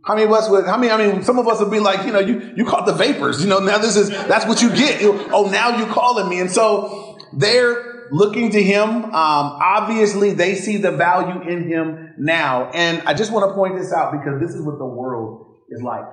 How 0.03 0.15
many 0.15 0.25
of 0.25 0.31
us 0.31 0.49
would, 0.49 0.65
how 0.65 0.77
many, 0.77 0.91
I 0.91 0.97
mean, 0.97 1.23
some 1.23 1.37
of 1.37 1.47
us 1.47 1.59
would 1.59 1.69
be 1.69 1.79
like, 1.79 2.05
you 2.05 2.11
know, 2.11 2.19
you, 2.19 2.53
you 2.55 2.65
caught 2.65 2.85
the 2.85 2.93
vapors, 2.93 3.41
you 3.41 3.47
know, 3.47 3.59
now 3.59 3.77
this 3.77 3.95
is, 3.95 4.09
that's 4.09 4.47
what 4.47 4.61
you 4.61 4.69
get. 4.75 4.99
oh, 5.03 5.49
now 5.51 5.77
you're 5.77 5.93
calling 5.93 6.27
me. 6.27 6.39
And 6.39 6.49
so 6.49 7.19
they're 7.33 8.07
looking 8.11 8.51
to 8.51 8.63
him. 8.63 9.05
Um, 9.05 9.13
obviously 9.13 10.33
they 10.33 10.55
see 10.55 10.77
the 10.77 10.91
value 10.91 11.41
in 11.47 11.67
him 11.67 12.13
now. 12.17 12.71
And 12.71 13.01
I 13.07 13.13
just 13.13 13.31
want 13.31 13.49
to 13.49 13.55
point 13.55 13.77
this 13.77 13.93
out 13.93 14.11
because 14.11 14.41
this 14.41 14.51
is 14.51 14.61
what 14.65 14.79
the 14.79 14.85
world 14.85 15.57
is 15.69 15.83
like. 15.83 16.05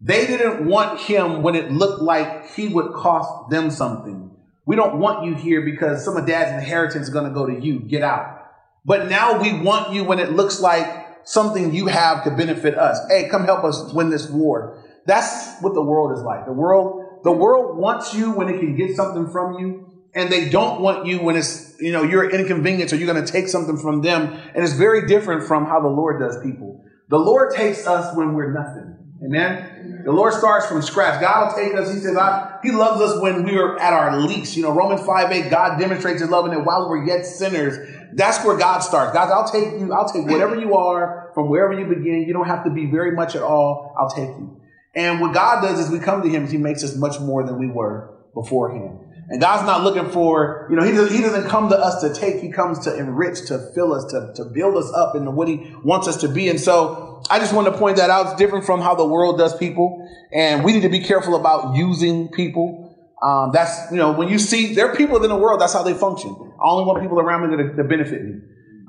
They 0.00 0.26
didn't 0.26 0.66
want 0.66 1.00
him 1.00 1.42
when 1.42 1.54
it 1.54 1.70
looked 1.70 2.02
like 2.02 2.52
he 2.54 2.68
would 2.68 2.92
cost 2.92 3.50
them 3.50 3.70
something. 3.70 4.30
We 4.64 4.76
don't 4.76 4.98
want 4.98 5.24
you 5.24 5.34
here 5.34 5.62
because 5.62 6.04
some 6.04 6.16
of 6.16 6.26
dad's 6.26 6.52
inheritance 6.52 7.08
is 7.08 7.12
going 7.12 7.26
to 7.26 7.34
go 7.34 7.46
to 7.46 7.60
you. 7.60 7.80
Get 7.80 8.02
out. 8.02 8.38
But 8.84 9.08
now 9.08 9.40
we 9.40 9.52
want 9.52 9.92
you 9.92 10.02
when 10.04 10.18
it 10.18 10.32
looks 10.32 10.60
like 10.60 11.01
something 11.24 11.74
you 11.74 11.86
have 11.86 12.24
to 12.24 12.30
benefit 12.30 12.76
us. 12.76 12.98
Hey, 13.08 13.28
come 13.28 13.44
help 13.44 13.64
us 13.64 13.92
win 13.92 14.10
this 14.10 14.28
war. 14.28 14.82
That's 15.06 15.60
what 15.60 15.74
the 15.74 15.82
world 15.82 16.16
is 16.16 16.22
like. 16.22 16.46
The 16.46 16.52
world, 16.52 17.20
the 17.24 17.32
world 17.32 17.76
wants 17.76 18.14
you 18.14 18.32
when 18.32 18.48
it 18.48 18.58
can 18.58 18.76
get 18.76 18.96
something 18.96 19.30
from 19.30 19.58
you. 19.58 19.88
And 20.14 20.30
they 20.30 20.50
don't 20.50 20.82
want 20.82 21.06
you 21.06 21.22
when 21.22 21.36
it's, 21.36 21.74
you 21.80 21.90
know, 21.90 22.02
you're 22.02 22.28
inconvenienced 22.28 22.92
or 22.92 22.96
you're 22.96 23.12
going 23.12 23.24
to 23.24 23.32
take 23.32 23.48
something 23.48 23.78
from 23.78 24.02
them. 24.02 24.26
And 24.54 24.62
it's 24.62 24.74
very 24.74 25.06
different 25.06 25.44
from 25.44 25.64
how 25.64 25.80
the 25.80 25.88
Lord 25.88 26.20
does 26.20 26.42
people. 26.42 26.84
The 27.08 27.18
Lord 27.18 27.54
takes 27.54 27.86
us 27.86 28.14
when 28.14 28.34
we're 28.34 28.52
nothing. 28.52 28.92
Amen. 29.24 30.02
The 30.04 30.12
Lord 30.12 30.34
starts 30.34 30.66
from 30.66 30.82
scratch. 30.82 31.20
God 31.20 31.46
will 31.46 31.54
take 31.54 31.74
us. 31.74 31.92
He 31.92 32.00
says, 32.00 32.16
I, 32.16 32.58
He 32.62 32.72
loves 32.72 33.00
us 33.00 33.22
when 33.22 33.44
we 33.44 33.56
are 33.56 33.78
at 33.78 33.92
our 33.92 34.20
least. 34.20 34.56
You 34.56 34.62
know, 34.62 34.72
Romans 34.72 35.06
5 35.06 35.30
8, 35.30 35.50
God 35.50 35.78
demonstrates 35.78 36.20
His 36.20 36.30
love 36.30 36.46
in 36.46 36.52
it 36.52 36.64
while 36.64 36.88
we're 36.88 37.06
yet 37.06 37.24
sinners. 37.24 37.78
That's 38.14 38.44
where 38.44 38.56
God 38.56 38.80
starts. 38.80 39.12
God, 39.12 39.30
I'll 39.30 39.50
take 39.50 39.80
you, 39.80 39.92
I'll 39.92 40.08
take 40.08 40.26
whatever 40.26 40.58
you 40.58 40.74
are 40.76 41.30
from 41.34 41.48
wherever 41.48 41.72
you 41.72 41.86
begin. 41.86 42.24
You 42.26 42.32
don't 42.32 42.46
have 42.46 42.64
to 42.64 42.70
be 42.70 42.86
very 42.86 43.12
much 43.12 43.34
at 43.34 43.42
all. 43.42 43.94
I'll 43.98 44.10
take 44.10 44.28
you. 44.28 44.60
And 44.94 45.20
what 45.20 45.32
God 45.32 45.62
does 45.62 45.78
is 45.78 45.90
we 45.90 45.98
come 45.98 46.22
to 46.22 46.28
Him, 46.28 46.46
He 46.46 46.58
makes 46.58 46.84
us 46.84 46.96
much 46.96 47.18
more 47.20 47.44
than 47.44 47.58
we 47.58 47.68
were 47.68 48.12
beforehand. 48.34 48.98
And 49.28 49.40
God's 49.40 49.64
not 49.64 49.82
looking 49.82 50.10
for, 50.10 50.66
you 50.68 50.76
know, 50.76 50.82
he 50.82 50.92
doesn't, 50.92 51.16
he 51.16 51.22
doesn't 51.22 51.48
come 51.48 51.70
to 51.70 51.78
us 51.78 52.02
to 52.02 52.12
take. 52.12 52.42
He 52.42 52.50
comes 52.50 52.80
to 52.80 52.94
enrich, 52.94 53.46
to 53.46 53.58
fill 53.74 53.94
us, 53.94 54.04
to, 54.12 54.32
to 54.34 54.44
build 54.44 54.76
us 54.76 54.92
up 54.92 55.14
into 55.14 55.30
what 55.30 55.48
he 55.48 55.74
wants 55.82 56.08
us 56.08 56.18
to 56.18 56.28
be. 56.28 56.48
And 56.48 56.60
so 56.60 57.22
I 57.30 57.38
just 57.38 57.54
want 57.54 57.66
to 57.72 57.78
point 57.78 57.96
that 57.96 58.10
out. 58.10 58.26
It's 58.26 58.34
different 58.34 58.66
from 58.66 58.80
how 58.80 58.94
the 58.94 59.06
world 59.06 59.38
does 59.38 59.56
people. 59.56 60.06
And 60.32 60.64
we 60.64 60.72
need 60.72 60.82
to 60.82 60.88
be 60.88 61.00
careful 61.00 61.36
about 61.36 61.76
using 61.76 62.28
people. 62.28 62.81
Um, 63.22 63.50
that's, 63.52 63.90
you 63.92 63.98
know, 63.98 64.12
when 64.12 64.28
you 64.28 64.38
see, 64.38 64.74
there 64.74 64.90
are 64.90 64.96
people 64.96 65.22
in 65.22 65.28
the 65.28 65.36
world, 65.36 65.60
that's 65.60 65.72
how 65.72 65.82
they 65.82 65.94
function. 65.94 66.30
I 66.30 66.68
only 66.68 66.84
want 66.84 67.00
people 67.00 67.20
around 67.20 67.50
me 67.50 67.56
to 67.76 67.84
benefit 67.84 68.24
me. 68.24 68.40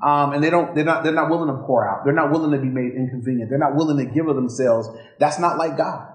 Um, 0.04 0.32
and 0.32 0.42
they 0.42 0.50
don't, 0.50 0.74
they're 0.74 0.84
not, 0.84 1.04
they're 1.04 1.12
not 1.12 1.30
willing 1.30 1.48
to 1.48 1.64
pour 1.64 1.88
out. 1.88 2.04
They're 2.04 2.14
not 2.14 2.30
willing 2.30 2.50
to 2.50 2.58
be 2.58 2.68
made 2.68 2.94
inconvenient. 2.94 3.48
They're 3.48 3.58
not 3.58 3.76
willing 3.76 4.04
to 4.04 4.12
give 4.12 4.26
of 4.26 4.34
themselves. 4.34 4.88
That's 5.18 5.38
not 5.38 5.56
like 5.56 5.76
God. 5.76 6.08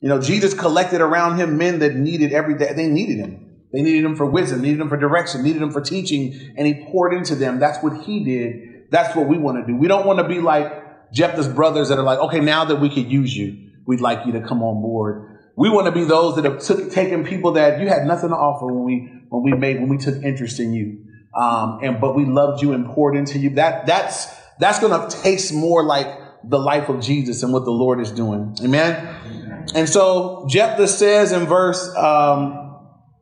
You 0.00 0.08
know, 0.10 0.20
Jesus 0.20 0.52
collected 0.52 1.00
around 1.00 1.38
him 1.38 1.56
men 1.56 1.78
that 1.78 1.94
needed 1.96 2.32
every 2.32 2.58
day. 2.58 2.74
They 2.74 2.86
needed 2.86 3.16
him. 3.16 3.40
They 3.72 3.82
needed 3.82 4.04
him 4.04 4.14
for 4.14 4.26
wisdom, 4.26 4.60
needed 4.60 4.80
him 4.80 4.88
for 4.88 4.96
direction, 4.96 5.42
needed 5.42 5.60
him 5.60 5.72
for 5.72 5.80
teaching, 5.80 6.54
and 6.56 6.66
he 6.66 6.86
poured 6.92 7.12
into 7.12 7.34
them. 7.34 7.58
That's 7.58 7.82
what 7.82 8.04
he 8.04 8.22
did. 8.22 8.90
That's 8.90 9.16
what 9.16 9.26
we 9.26 9.36
want 9.36 9.58
to 9.58 9.66
do. 9.66 9.76
We 9.76 9.88
don't 9.88 10.06
want 10.06 10.20
to 10.20 10.28
be 10.28 10.40
like 10.40 11.10
Jephthah's 11.12 11.48
brothers 11.48 11.88
that 11.88 11.98
are 11.98 12.04
like, 12.04 12.20
okay, 12.20 12.38
now 12.38 12.66
that 12.66 12.76
we 12.76 12.88
could 12.88 13.10
use 13.10 13.36
you, 13.36 13.70
we'd 13.84 14.00
like 14.00 14.26
you 14.26 14.32
to 14.32 14.46
come 14.46 14.62
on 14.62 14.80
board. 14.80 15.33
We 15.56 15.70
want 15.70 15.86
to 15.86 15.92
be 15.92 16.04
those 16.04 16.36
that 16.36 16.44
have 16.44 16.60
took, 16.60 16.90
taken 16.90 17.24
people 17.24 17.52
that 17.52 17.80
you 17.80 17.88
had 17.88 18.06
nothing 18.06 18.30
to 18.30 18.36
offer 18.36 18.66
when 18.66 18.84
we 18.84 19.12
when 19.28 19.42
we 19.42 19.52
made 19.52 19.80
when 19.80 19.88
we 19.88 19.98
took 19.98 20.22
interest 20.22 20.58
in 20.60 20.72
you. 20.72 21.04
Um, 21.36 21.80
and 21.82 22.00
but 22.00 22.14
we 22.14 22.24
loved 22.24 22.62
you 22.62 22.72
and 22.72 22.86
poured 22.86 23.16
into 23.16 23.38
you. 23.38 23.50
That 23.50 23.86
that's 23.86 24.26
that's 24.58 24.78
gonna 24.80 25.08
taste 25.08 25.52
more 25.52 25.84
like 25.84 26.06
the 26.42 26.58
life 26.58 26.88
of 26.88 27.00
Jesus 27.00 27.42
and 27.42 27.52
what 27.52 27.64
the 27.64 27.70
Lord 27.70 28.00
is 28.00 28.10
doing. 28.10 28.56
Amen. 28.62 29.66
And 29.74 29.88
so 29.88 30.46
Jephthah 30.48 30.88
says 30.88 31.32
in 31.32 31.46
verse 31.46 31.88
um, 31.96 32.64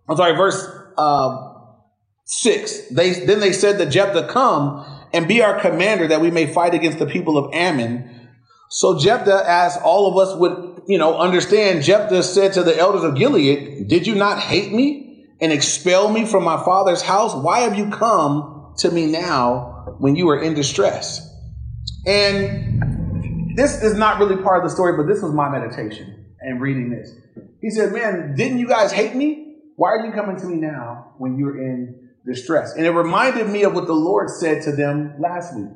I'm 0.09 0.17
sorry, 0.17 0.37
verse 0.37 0.67
uh, 0.99 1.53
six. 2.25 2.89
They 2.89 3.13
then 3.13 3.41
they 3.41 3.53
said 3.53 3.79
to 3.79 3.87
Jephthah, 3.87 4.29
"Come 4.29 4.85
and 5.13 5.29
be 5.29 5.43
our 5.43 5.61
commander, 5.61 6.09
that 6.09 6.21
we 6.21 6.31
may 6.31 6.53
fight 6.53 6.75
against 6.75 6.99
the 6.99 7.07
people 7.07 7.39
of 7.39 7.53
Ammon." 7.55 8.29
So 8.69 8.99
Jephthah, 8.99 9.45
as 9.47 9.77
all 9.77 10.11
of 10.11 10.17
us 10.17 10.39
would, 10.39 10.72
you 10.87 10.99
know, 10.99 11.19
understand, 11.19 11.83
Jephthah 11.83 12.23
said 12.23 12.53
to 12.55 12.63
the 12.63 12.77
elders 12.77 13.05
of 13.05 13.15
Gilead, 13.15 13.89
"Did 13.89 14.07
you 14.07 14.15
not 14.15 14.39
hate 14.39 14.73
me 14.73 15.27
and 15.41 15.53
expel 15.53 16.11
me 16.11 16.27
from 16.27 16.45
my 16.45 16.63
father's 16.65 17.03
house? 17.03 17.35
Why 17.35 17.61
have 17.61 17.77
you 17.77 17.91
come 17.91 18.75
to 18.79 18.91
me 18.91 19.07
now 19.07 19.97
when 19.99 20.17
you 20.17 20.29
are 20.31 20.39
in 20.39 20.55
distress?" 20.55 21.29
And 22.07 23.55
this 23.57 23.83
is 23.83 23.95
not 23.95 24.19
really 24.19 24.37
part 24.43 24.59
of 24.59 24.65
the 24.65 24.75
story, 24.75 24.97
but 24.97 25.07
this 25.13 25.23
was 25.23 25.33
my 25.33 25.49
meditation 25.49 26.27
and 26.41 26.61
reading 26.61 26.91
this. 26.91 27.15
He 27.61 27.71
said, 27.71 27.93
"Man, 27.93 28.35
didn't 28.37 28.59
you 28.59 28.69
guys 28.69 28.93
hate 28.93 29.15
me? 29.15 29.57
Why 29.77 29.91
are 29.91 30.07
you 30.07 30.13
coming 30.13 30.37
to 30.37 30.47
me 30.47 30.57
now 30.57 31.13
when 31.19 31.39
you're 31.39 31.61
in 31.61 32.03
distress. 32.27 32.75
And 32.75 32.87
it 32.87 32.91
reminded 32.91 33.49
me 33.49 33.65
of 33.65 33.75
what 33.75 33.87
the 33.87 33.95
Lord 33.95 34.31
said 34.31 34.63
to 34.63 34.73
them 34.73 35.15
last 35.19 35.55
week. 35.57 35.71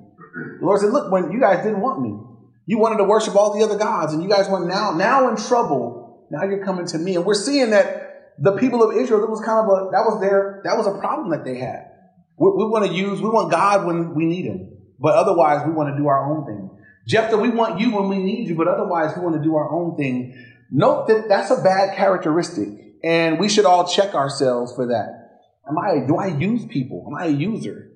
The 0.61 0.67
Lord 0.67 0.81
said, 0.81 0.91
Look, 0.91 1.11
when 1.11 1.33
you 1.33 1.41
guys 1.41 1.65
didn't 1.65 1.81
want 1.81 2.01
me, 2.03 2.19
you 2.67 2.79
wanted 2.79 2.99
to 2.99 3.05
worship 3.05 3.37
all 3.37 3.57
the 3.57 3.65
other 3.65 3.79
gods, 3.79 4.13
and 4.13 4.23
you 4.23 4.29
guys 4.29 4.49
went 4.49 4.67
now, 4.67 4.91
now 4.91 5.29
in 5.31 5.37
trouble. 5.37 6.27
Now 6.31 6.45
you're 6.45 6.65
coming 6.65 6.87
to 6.87 6.99
me. 6.99 7.15
And 7.15 7.25
we're 7.25 7.35
seeing 7.35 7.71
that 7.71 8.35
the 8.39 8.57
people 8.57 8.83
of 8.83 8.97
Israel, 8.97 9.21
that 9.21 9.31
was 9.31 9.41
kind 9.41 9.59
of 9.59 9.67
a 9.67 9.91
that 9.93 10.03
was 10.03 10.21
their 10.21 10.61
that 10.65 10.77
was 10.77 10.87
a 10.87 10.99
problem 10.99 11.31
that 11.31 11.45
they 11.45 11.57
had. 11.57 11.93
We, 12.37 12.51
we 12.51 12.65
want 12.65 12.87
to 12.87 12.93
use, 12.93 13.23
we 13.23 13.29
want 13.29 13.51
God 13.51 13.87
when 13.87 14.15
we 14.15 14.27
need 14.27 14.45
him, 14.45 14.77
but 14.99 15.15
otherwise 15.15 15.67
we 15.67 15.73
want 15.73 15.95
to 15.95 15.97
do 15.97 16.09
our 16.09 16.31
own 16.31 16.45
thing. 16.45 16.71
Jephthah, 17.07 17.39
we 17.39 17.51
want 17.51 17.81
you 17.81 17.95
when 17.95 18.09
we 18.09 18.19
need 18.19 18.49
you, 18.49 18.57
but 18.57 18.69
otherwise 18.69 19.17
we 19.17 19.23
want 19.23 19.37
to 19.37 19.43
do 19.43 19.55
our 19.55 19.71
own 19.71 19.97
thing. 19.97 20.35
Note 20.71 21.07
that 21.07 21.29
that's 21.29 21.51
a 21.51 21.63
bad 21.63 21.97
characteristic, 21.97 22.69
and 23.05 23.39
we 23.39 23.49
should 23.49 23.65
all 23.65 23.87
check 23.87 24.15
ourselves 24.15 24.75
for 24.75 24.89
that. 24.89 25.41
Am 25.69 25.79
I, 25.79 26.07
do 26.07 26.17
I 26.17 26.27
use 26.27 26.65
people? 26.67 27.05
Am 27.07 27.15
I 27.15 27.27
a 27.27 27.31
user? 27.31 27.91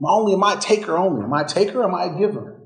Am 0.00 0.06
I 0.06 0.10
only, 0.10 0.34
am 0.34 0.44
I 0.44 0.54
a 0.54 0.60
taker 0.60 0.96
only? 0.96 1.22
Am 1.22 1.32
I 1.32 1.42
a 1.42 1.48
taker? 1.48 1.82
Am 1.82 1.94
I 1.94 2.04
a 2.04 2.18
giver? 2.18 2.57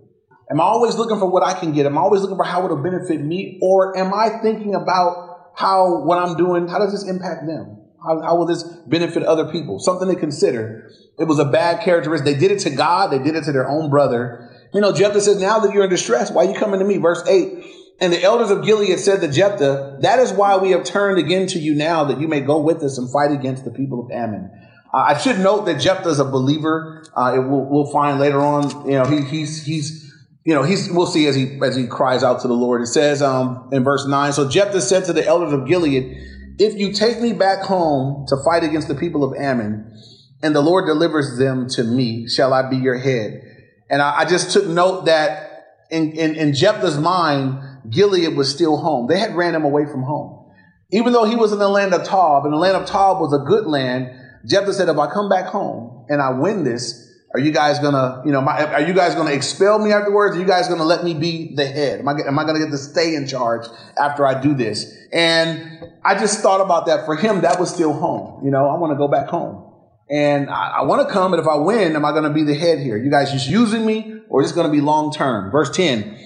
Am 0.52 0.60
I 0.60 0.64
always 0.64 0.96
looking 0.96 1.18
for 1.18 1.30
what 1.30 1.42
I 1.42 1.58
can 1.58 1.72
get? 1.72 1.86
Am 1.86 1.96
I 1.96 2.02
always 2.02 2.20
looking 2.20 2.36
for 2.36 2.44
how 2.44 2.62
it'll 2.66 2.82
benefit 2.82 3.22
me? 3.22 3.58
Or 3.62 3.96
am 3.96 4.12
I 4.12 4.28
thinking 4.42 4.74
about 4.74 5.52
how 5.56 6.04
what 6.04 6.18
I'm 6.18 6.36
doing, 6.36 6.68
how 6.68 6.78
does 6.78 6.92
this 6.92 7.08
impact 7.08 7.46
them? 7.46 7.78
How, 8.04 8.20
how 8.20 8.36
will 8.36 8.44
this 8.44 8.62
benefit 8.62 9.22
other 9.22 9.50
people? 9.50 9.78
Something 9.78 10.08
to 10.08 10.14
consider. 10.14 10.90
It 11.18 11.24
was 11.24 11.38
a 11.38 11.46
bad 11.46 11.82
characteristic. 11.82 12.26
They 12.26 12.38
did 12.38 12.50
it 12.50 12.58
to 12.60 12.70
God. 12.70 13.10
They 13.10 13.18
did 13.18 13.34
it 13.34 13.44
to 13.44 13.52
their 13.52 13.66
own 13.66 13.88
brother. 13.88 14.50
You 14.74 14.82
know, 14.82 14.92
Jephthah 14.92 15.22
says, 15.22 15.40
now 15.40 15.60
that 15.60 15.72
you're 15.72 15.84
in 15.84 15.90
distress, 15.90 16.30
why 16.30 16.44
are 16.44 16.52
you 16.52 16.58
coming 16.58 16.80
to 16.80 16.86
me? 16.86 16.98
Verse 16.98 17.26
8. 17.26 17.64
And 18.00 18.12
the 18.12 18.22
elders 18.22 18.50
of 18.50 18.62
Gilead 18.62 18.98
said 18.98 19.22
to 19.22 19.28
Jephthah, 19.28 20.00
That 20.00 20.18
is 20.18 20.32
why 20.32 20.56
we 20.58 20.72
have 20.72 20.84
turned 20.84 21.18
again 21.18 21.46
to 21.48 21.58
you 21.58 21.74
now, 21.74 22.04
that 22.04 22.20
you 22.20 22.28
may 22.28 22.40
go 22.40 22.60
with 22.60 22.82
us 22.82 22.98
and 22.98 23.10
fight 23.10 23.30
against 23.30 23.64
the 23.64 23.70
people 23.70 24.04
of 24.04 24.10
Ammon. 24.10 24.50
Uh, 24.92 24.98
I 24.98 25.18
should 25.18 25.38
note 25.38 25.66
that 25.66 25.80
Jephthah 25.80 26.08
is 26.08 26.18
a 26.18 26.24
believer. 26.24 27.04
Uh, 27.14 27.34
we'll, 27.36 27.64
we'll, 27.64 27.92
find 27.92 28.18
later 28.18 28.40
on, 28.40 28.86
you 28.86 28.92
know, 28.92 29.04
he, 29.04 29.22
he's, 29.22 29.64
he's, 29.64 30.11
you 30.44 30.54
know, 30.54 30.62
he's, 30.62 30.90
we'll 30.90 31.06
see 31.06 31.26
as 31.26 31.36
he, 31.36 31.58
as 31.62 31.76
he 31.76 31.86
cries 31.86 32.24
out 32.24 32.40
to 32.40 32.48
the 32.48 32.54
Lord. 32.54 32.82
It 32.82 32.86
says, 32.86 33.22
um, 33.22 33.68
in 33.72 33.84
verse 33.84 34.06
nine, 34.06 34.32
so 34.32 34.48
Jephthah 34.48 34.80
said 34.80 35.04
to 35.04 35.12
the 35.12 35.26
elders 35.26 35.52
of 35.52 35.66
Gilead, 35.66 36.16
if 36.58 36.78
you 36.78 36.92
take 36.92 37.20
me 37.20 37.32
back 37.32 37.62
home 37.62 38.26
to 38.28 38.36
fight 38.44 38.64
against 38.64 38.88
the 38.88 38.94
people 38.94 39.24
of 39.24 39.36
Ammon, 39.36 39.96
and 40.42 40.54
the 40.54 40.60
Lord 40.60 40.86
delivers 40.86 41.38
them 41.38 41.68
to 41.70 41.84
me, 41.84 42.26
shall 42.28 42.52
I 42.52 42.68
be 42.68 42.76
your 42.76 42.98
head? 42.98 43.40
And 43.88 44.02
I, 44.02 44.20
I 44.20 44.24
just 44.24 44.50
took 44.52 44.66
note 44.66 45.04
that 45.06 45.64
in, 45.90 46.12
in, 46.12 46.34
in 46.34 46.54
Jephthah's 46.54 46.98
mind, 46.98 47.60
Gilead 47.88 48.36
was 48.36 48.52
still 48.52 48.76
home. 48.78 49.06
They 49.06 49.18
had 49.18 49.36
ran 49.36 49.54
him 49.54 49.64
away 49.64 49.86
from 49.86 50.02
home. 50.02 50.50
Even 50.90 51.12
though 51.12 51.24
he 51.24 51.36
was 51.36 51.52
in 51.52 51.58
the 51.58 51.68
land 51.68 51.94
of 51.94 52.04
Tob, 52.04 52.44
and 52.44 52.52
the 52.52 52.58
land 52.58 52.76
of 52.76 52.86
Tob 52.86 53.20
was 53.20 53.32
a 53.32 53.44
good 53.44 53.66
land, 53.66 54.10
Jephthah 54.46 54.74
said, 54.74 54.88
if 54.88 54.98
I 54.98 55.12
come 55.12 55.28
back 55.28 55.46
home 55.46 56.06
and 56.08 56.20
I 56.20 56.30
win 56.30 56.64
this, 56.64 57.11
are 57.34 57.40
you 57.40 57.52
guys 57.52 57.78
gonna, 57.78 58.22
you 58.24 58.32
know, 58.32 58.40
are 58.40 58.82
you 58.82 58.92
guys 58.92 59.14
gonna 59.14 59.32
expel 59.32 59.78
me 59.78 59.92
afterwards? 59.92 60.36
Are 60.36 60.40
you 60.40 60.46
guys 60.46 60.68
gonna 60.68 60.84
let 60.84 61.04
me 61.04 61.14
be 61.14 61.54
the 61.54 61.66
head? 61.66 62.00
Am 62.00 62.08
I, 62.08 62.12
am 62.26 62.38
I 62.38 62.44
gonna 62.44 62.58
get 62.58 62.70
to 62.70 62.78
stay 62.78 63.14
in 63.14 63.26
charge 63.26 63.66
after 63.98 64.26
I 64.26 64.40
do 64.40 64.54
this? 64.54 64.94
And 65.12 65.88
I 66.04 66.18
just 66.18 66.40
thought 66.40 66.60
about 66.60 66.86
that. 66.86 67.06
For 67.06 67.16
him, 67.16 67.42
that 67.42 67.58
was 67.58 67.72
still 67.72 67.92
home. 67.92 68.44
You 68.44 68.50
know, 68.50 68.68
I 68.68 68.78
want 68.78 68.92
to 68.92 68.96
go 68.96 69.08
back 69.08 69.28
home. 69.28 69.70
And 70.10 70.50
I, 70.50 70.78
I 70.78 70.82
want 70.82 71.06
to 71.06 71.12
come, 71.12 71.32
and 71.32 71.40
if 71.40 71.48
I 71.48 71.56
win, 71.56 71.96
am 71.96 72.04
I 72.04 72.10
going 72.10 72.24
to 72.24 72.30
be 72.30 72.42
the 72.42 72.54
head 72.54 72.80
here? 72.80 72.98
You 72.98 73.10
guys 73.10 73.32
just 73.32 73.48
using 73.48 73.86
me, 73.86 74.20
or 74.28 74.42
is 74.42 74.48
this 74.48 74.54
going 74.54 74.66
to 74.66 74.72
be 74.72 74.82
long 74.82 75.12
term? 75.12 75.50
Verse 75.50 75.74
10 75.74 76.18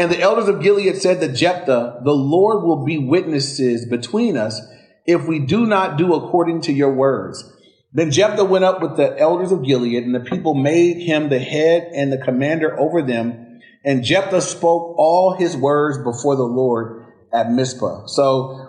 and 0.00 0.10
the 0.10 0.18
elders 0.18 0.48
of 0.48 0.62
Gilead 0.62 0.96
said 0.96 1.20
to 1.20 1.30
Jephthah, 1.30 2.00
The 2.02 2.14
Lord 2.14 2.64
will 2.64 2.86
be 2.86 2.96
witnesses 2.96 3.84
between 3.84 4.34
us 4.38 4.58
if 5.04 5.26
we 5.26 5.40
do 5.40 5.66
not 5.66 5.98
do 5.98 6.14
according 6.14 6.62
to 6.62 6.72
your 6.72 6.94
words. 6.94 7.44
Then 7.92 8.10
Jephthah 8.10 8.44
went 8.44 8.64
up 8.64 8.80
with 8.80 8.96
the 8.96 9.18
elders 9.18 9.50
of 9.50 9.64
Gilead, 9.64 10.04
and 10.04 10.14
the 10.14 10.20
people 10.20 10.54
made 10.54 10.98
him 10.98 11.28
the 11.28 11.40
head 11.40 11.90
and 11.92 12.12
the 12.12 12.18
commander 12.18 12.78
over 12.78 13.02
them. 13.02 13.60
And 13.84 14.04
Jephthah 14.04 14.42
spoke 14.42 14.94
all 14.96 15.36
his 15.36 15.56
words 15.56 15.98
before 15.98 16.36
the 16.36 16.44
Lord 16.44 17.06
at 17.32 17.50
Mizpah. 17.50 18.06
So 18.06 18.68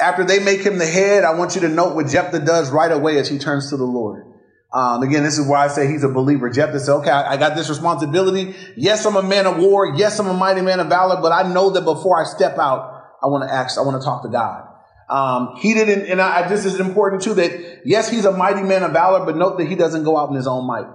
after 0.00 0.24
they 0.24 0.38
make 0.38 0.60
him 0.60 0.78
the 0.78 0.86
head, 0.86 1.24
I 1.24 1.34
want 1.34 1.54
you 1.54 1.62
to 1.62 1.68
note 1.68 1.94
what 1.94 2.08
Jephthah 2.08 2.40
does 2.40 2.70
right 2.70 2.90
away 2.90 3.18
as 3.18 3.28
he 3.28 3.38
turns 3.38 3.70
to 3.70 3.76
the 3.76 3.84
Lord. 3.84 4.24
Um, 4.72 5.02
again, 5.02 5.22
this 5.22 5.38
is 5.38 5.48
why 5.48 5.64
I 5.64 5.68
say 5.68 5.90
he's 5.90 6.04
a 6.04 6.08
believer. 6.08 6.50
Jephthah 6.50 6.80
said, 6.80 6.92
okay, 6.96 7.10
I, 7.10 7.32
I, 7.32 7.36
got 7.38 7.56
this 7.56 7.70
responsibility. 7.70 8.54
Yes, 8.76 9.06
I'm 9.06 9.16
a 9.16 9.22
man 9.22 9.46
of 9.46 9.56
war. 9.56 9.94
Yes, 9.96 10.18
I'm 10.18 10.26
a 10.26 10.34
mighty 10.34 10.60
man 10.60 10.78
of 10.78 10.88
valor, 10.88 11.22
but 11.22 11.32
I 11.32 11.50
know 11.50 11.70
that 11.70 11.84
before 11.84 12.20
I 12.20 12.24
step 12.24 12.58
out, 12.58 13.16
I 13.22 13.28
want 13.28 13.48
to 13.48 13.52
ask, 13.52 13.78
I 13.78 13.80
want 13.80 14.00
to 14.00 14.04
talk 14.04 14.22
to 14.24 14.28
God. 14.28 14.68
Um, 15.08 15.56
he 15.58 15.72
didn't, 15.74 16.06
and 16.06 16.20
I, 16.20 16.48
this 16.48 16.64
is 16.64 16.80
important 16.80 17.22
too, 17.22 17.34
that 17.34 17.82
yes, 17.84 18.10
he's 18.10 18.24
a 18.24 18.32
mighty 18.32 18.62
man 18.62 18.82
of 18.82 18.92
valor, 18.92 19.24
but 19.24 19.36
note 19.36 19.58
that 19.58 19.66
he 19.66 19.74
doesn't 19.74 20.04
go 20.04 20.18
out 20.18 20.28
in 20.28 20.36
his 20.36 20.46
own 20.46 20.66
might. 20.66 20.86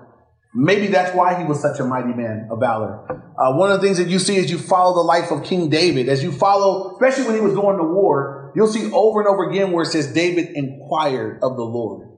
Maybe 0.56 0.88
that's 0.88 1.16
why 1.16 1.34
he 1.34 1.46
was 1.46 1.60
such 1.60 1.80
a 1.80 1.84
mighty 1.84 2.14
man 2.14 2.48
of 2.52 2.60
valor. 2.60 3.08
Uh, 3.40 3.54
one 3.54 3.72
of 3.72 3.82
the 3.82 3.88
things 3.88 3.98
that 3.98 4.08
you 4.08 4.20
see 4.20 4.38
as 4.38 4.52
you 4.52 4.60
follow 4.60 4.94
the 4.94 5.02
life 5.02 5.32
of 5.32 5.44
King 5.44 5.70
David, 5.70 6.10
as 6.10 6.22
you 6.22 6.32
follow, 6.32 6.94
especially 6.94 7.26
when 7.26 7.36
he 7.36 7.42
was 7.42 7.56
going 7.56 7.78
to 7.78 7.84
war, 7.84 8.52
you'll 8.56 8.68
see 8.68 8.92
over 8.92 9.20
and 9.20 9.28
over 9.28 9.50
again 9.50 9.72
where 9.72 9.82
it 9.82 9.88
says 9.88 10.14
David 10.14 10.52
inquired 10.56 11.42
of 11.42 11.56
the 11.56 11.64
Lord. 11.64 12.10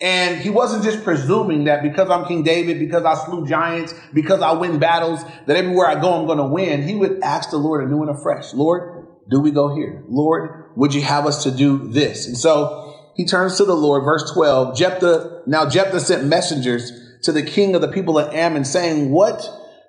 And 0.00 0.38
he 0.40 0.50
wasn't 0.50 0.84
just 0.84 1.02
presuming 1.02 1.64
that 1.64 1.82
because 1.82 2.10
I'm 2.10 2.26
King 2.26 2.42
David, 2.42 2.78
because 2.78 3.04
I 3.04 3.14
slew 3.14 3.46
giants, 3.46 3.94
because 4.12 4.42
I 4.42 4.52
win 4.52 4.78
battles, 4.78 5.24
that 5.46 5.56
everywhere 5.56 5.88
I 5.88 5.98
go 5.98 6.12
I'm 6.12 6.26
going 6.26 6.38
to 6.38 6.46
win. 6.46 6.86
He 6.86 6.94
would 6.94 7.20
ask 7.22 7.50
the 7.50 7.56
Lord 7.56 7.82
anew 7.84 8.02
and 8.02 8.10
afresh, 8.10 8.52
Lord, 8.52 9.06
do 9.28 9.40
we 9.40 9.50
go 9.50 9.74
here? 9.74 10.04
Lord, 10.08 10.67
would 10.78 10.94
you 10.94 11.02
have 11.02 11.26
us 11.26 11.42
to 11.42 11.50
do 11.50 11.88
this? 11.88 12.28
And 12.28 12.38
so 12.38 12.94
he 13.16 13.24
turns 13.24 13.56
to 13.56 13.64
the 13.64 13.74
Lord, 13.74 14.04
verse 14.04 14.30
12. 14.32 14.78
Jephthah, 14.78 15.42
now 15.44 15.68
Jephthah 15.68 15.98
sent 15.98 16.24
messengers 16.24 17.18
to 17.24 17.32
the 17.32 17.42
king 17.42 17.74
of 17.74 17.80
the 17.80 17.88
people 17.88 18.16
of 18.16 18.32
Ammon 18.32 18.64
saying, 18.64 19.10
what 19.10 19.44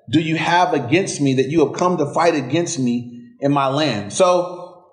do 0.09 0.19
you 0.19 0.35
have 0.35 0.73
against 0.73 1.21
me 1.21 1.35
that 1.35 1.49
you 1.49 1.63
have 1.63 1.77
come 1.77 1.97
to 1.97 2.11
fight 2.11 2.33
against 2.33 2.79
me 2.79 3.33
in 3.39 3.51
my 3.51 3.67
land? 3.67 4.11
So 4.11 4.87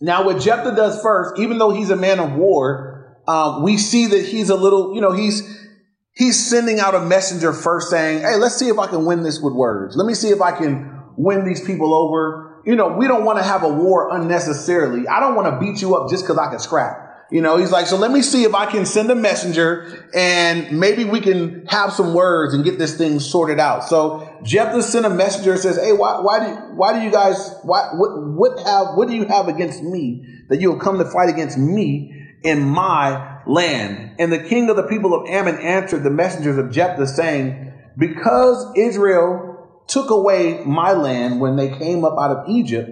now 0.00 0.24
what 0.24 0.42
Jephthah 0.42 0.74
does 0.74 1.00
first, 1.00 1.40
even 1.40 1.58
though 1.58 1.70
he's 1.70 1.90
a 1.90 1.96
man 1.96 2.18
of 2.18 2.32
war, 2.32 3.16
um, 3.28 3.62
we 3.62 3.76
see 3.76 4.08
that 4.08 4.26
he's 4.26 4.50
a 4.50 4.56
little, 4.56 4.92
you 4.96 5.00
know, 5.00 5.12
he's 5.12 5.68
he's 6.10 6.44
sending 6.50 6.80
out 6.80 6.96
a 6.96 7.00
messenger 7.00 7.52
first 7.52 7.90
saying, 7.90 8.22
Hey, 8.22 8.34
let's 8.38 8.56
see 8.56 8.68
if 8.68 8.78
I 8.80 8.88
can 8.88 9.04
win 9.04 9.22
this 9.22 9.40
with 9.40 9.54
words. 9.54 9.94
Let 9.96 10.04
me 10.04 10.14
see 10.14 10.30
if 10.30 10.40
I 10.40 10.50
can 10.50 11.00
win 11.16 11.44
these 11.44 11.64
people 11.64 11.94
over. 11.94 12.51
You 12.64 12.76
know, 12.76 12.88
we 12.88 13.08
don't 13.08 13.24
want 13.24 13.38
to 13.38 13.44
have 13.44 13.62
a 13.62 13.68
war 13.68 14.14
unnecessarily. 14.14 15.08
I 15.08 15.20
don't 15.20 15.34
want 15.34 15.52
to 15.52 15.60
beat 15.60 15.82
you 15.82 15.96
up 15.96 16.10
just 16.10 16.24
because 16.24 16.38
I 16.38 16.50
can 16.50 16.58
scrap. 16.58 17.08
You 17.30 17.40
know, 17.40 17.56
he's 17.56 17.72
like, 17.72 17.86
so 17.86 17.96
let 17.96 18.10
me 18.10 18.20
see 18.20 18.44
if 18.44 18.54
I 18.54 18.66
can 18.66 18.84
send 18.84 19.10
a 19.10 19.14
messenger 19.14 20.06
and 20.14 20.78
maybe 20.78 21.04
we 21.04 21.20
can 21.20 21.64
have 21.66 21.92
some 21.94 22.12
words 22.12 22.52
and 22.52 22.62
get 22.62 22.78
this 22.78 22.98
thing 22.98 23.20
sorted 23.20 23.58
out. 23.58 23.84
So 23.84 24.38
Jephthah 24.42 24.82
sent 24.82 25.06
a 25.06 25.10
messenger 25.10 25.52
and 25.52 25.60
says, 25.60 25.78
Hey, 25.82 25.94
why, 25.94 26.20
why 26.20 26.46
do, 26.46 26.54
why 26.74 26.92
do 26.92 27.04
you 27.04 27.10
guys, 27.10 27.54
why, 27.62 27.88
what, 27.94 28.10
what 28.22 28.66
have, 28.66 28.96
what 28.96 29.08
do 29.08 29.14
you 29.14 29.24
have 29.24 29.48
against 29.48 29.82
me 29.82 30.26
that 30.50 30.60
you 30.60 30.72
have 30.72 30.80
come 30.80 30.98
to 30.98 31.06
fight 31.06 31.30
against 31.30 31.56
me? 31.56 32.18
in 32.42 32.62
my 32.62 33.40
land. 33.46 34.16
And 34.18 34.32
the 34.32 34.38
king 34.38 34.68
of 34.70 34.76
the 34.76 34.82
people 34.84 35.14
of 35.14 35.28
Ammon 35.28 35.56
answered 35.58 36.02
the 36.02 36.10
messengers 36.10 36.58
of 36.58 36.70
Jephthah, 36.70 37.06
saying, 37.06 37.72
Because 37.96 38.66
Israel 38.76 39.51
took 39.88 40.10
away 40.10 40.62
my 40.64 40.92
land 40.92 41.40
when 41.40 41.56
they 41.56 41.68
came 41.68 42.04
up 42.04 42.18
out 42.18 42.30
of 42.30 42.48
Egypt 42.48 42.90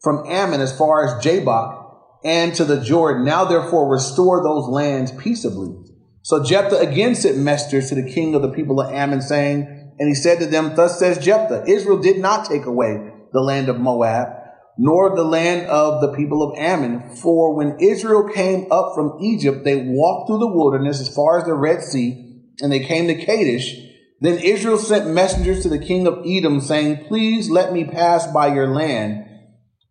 from 0.00 0.24
Ammon 0.26 0.60
as 0.60 0.76
far 0.76 1.04
as 1.04 1.22
Jabbok 1.22 1.78
and 2.24 2.54
to 2.54 2.64
the 2.64 2.80
Jordan, 2.80 3.24
now 3.24 3.44
therefore 3.44 3.92
restore 3.92 4.42
those 4.42 4.68
lands 4.68 5.12
peaceably. 5.12 5.74
So 6.22 6.42
Jephthah 6.42 6.78
again 6.78 7.14
sent 7.14 7.38
messengers 7.38 7.88
to 7.88 7.96
the 7.96 8.12
king 8.12 8.34
of 8.34 8.42
the 8.42 8.52
people 8.52 8.80
of 8.80 8.92
Ammon, 8.92 9.20
saying, 9.20 9.94
And 9.98 10.08
he 10.08 10.14
said 10.14 10.38
to 10.38 10.46
them, 10.46 10.76
Thus 10.76 10.98
says 10.98 11.24
Jephthah, 11.24 11.64
Israel 11.66 11.98
did 11.98 12.18
not 12.18 12.46
take 12.46 12.64
away 12.64 13.12
the 13.32 13.40
land 13.40 13.68
of 13.68 13.80
Moab 13.80 14.28
nor 14.78 15.14
the 15.14 15.24
land 15.24 15.66
of 15.68 16.00
the 16.00 16.12
people 16.12 16.42
of 16.42 16.58
Ammon. 16.58 17.14
For 17.16 17.54
when 17.54 17.78
Israel 17.80 18.28
came 18.28 18.70
up 18.70 18.94
from 18.94 19.18
Egypt, 19.20 19.64
they 19.64 19.76
walked 19.76 20.28
through 20.28 20.38
the 20.38 20.52
wilderness 20.52 21.00
as 21.00 21.14
far 21.14 21.38
as 21.38 21.44
the 21.44 21.54
Red 21.54 21.82
Sea, 21.82 22.42
and 22.60 22.72
they 22.72 22.80
came 22.80 23.06
to 23.06 23.14
Kadesh. 23.14 23.76
Then 24.22 24.38
Israel 24.38 24.78
sent 24.78 25.08
messengers 25.08 25.64
to 25.64 25.68
the 25.68 25.80
king 25.80 26.06
of 26.06 26.22
Edom, 26.24 26.60
saying, 26.60 27.06
Please 27.08 27.50
let 27.50 27.72
me 27.72 27.82
pass 27.82 28.24
by 28.28 28.54
your 28.54 28.68
land. 28.68 29.26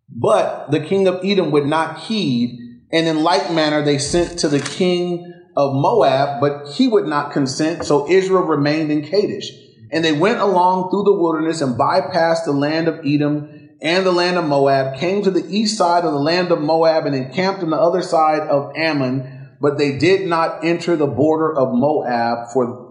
But 0.10 0.72
the 0.72 0.80
king 0.80 1.06
of 1.06 1.20
Edom 1.22 1.52
would 1.52 1.66
not 1.66 2.00
heed, 2.00 2.58
and 2.94 3.08
in 3.08 3.24
like 3.24 3.52
manner 3.52 3.82
they 3.82 3.98
sent 3.98 4.40
to 4.40 4.48
the 4.48 4.62
king 4.62 5.34
of 5.58 5.74
Moab, 5.74 6.40
but 6.40 6.70
he 6.70 6.88
would 6.88 7.08
not 7.08 7.34
consent, 7.34 7.84
so 7.84 8.10
Israel 8.10 8.44
remained 8.44 8.90
in 8.90 9.04
Kadesh. 9.04 9.52
And 9.92 10.06
they 10.06 10.14
went 10.14 10.40
along 10.40 10.92
through 10.92 11.04
the 11.04 11.20
wilderness 11.20 11.60
and 11.60 11.78
bypassed 11.78 12.46
the 12.46 12.54
land 12.54 12.88
of 12.88 13.06
Edom 13.06 13.50
and 13.82 14.06
the 14.06 14.14
land 14.14 14.38
of 14.38 14.46
Moab, 14.46 14.98
came 14.98 15.24
to 15.24 15.32
the 15.32 15.46
east 15.50 15.78
side 15.78 16.06
of 16.06 16.14
the 16.14 16.20
land 16.20 16.52
of 16.52 16.62
Moab, 16.62 17.06
and 17.06 17.16
encamped 17.16 17.64
on 17.64 17.72
the 17.72 17.78
other 17.78 18.02
side 18.02 18.48
of 18.48 18.72
Ammon, 18.78 19.50
but 19.60 19.78
they 19.78 19.98
did 19.98 20.26
not 20.26 20.64
enter 20.64 20.96
the 20.96 21.08
border 21.08 21.54
of 21.54 21.74
Moab, 21.74 22.48
for, 22.54 22.91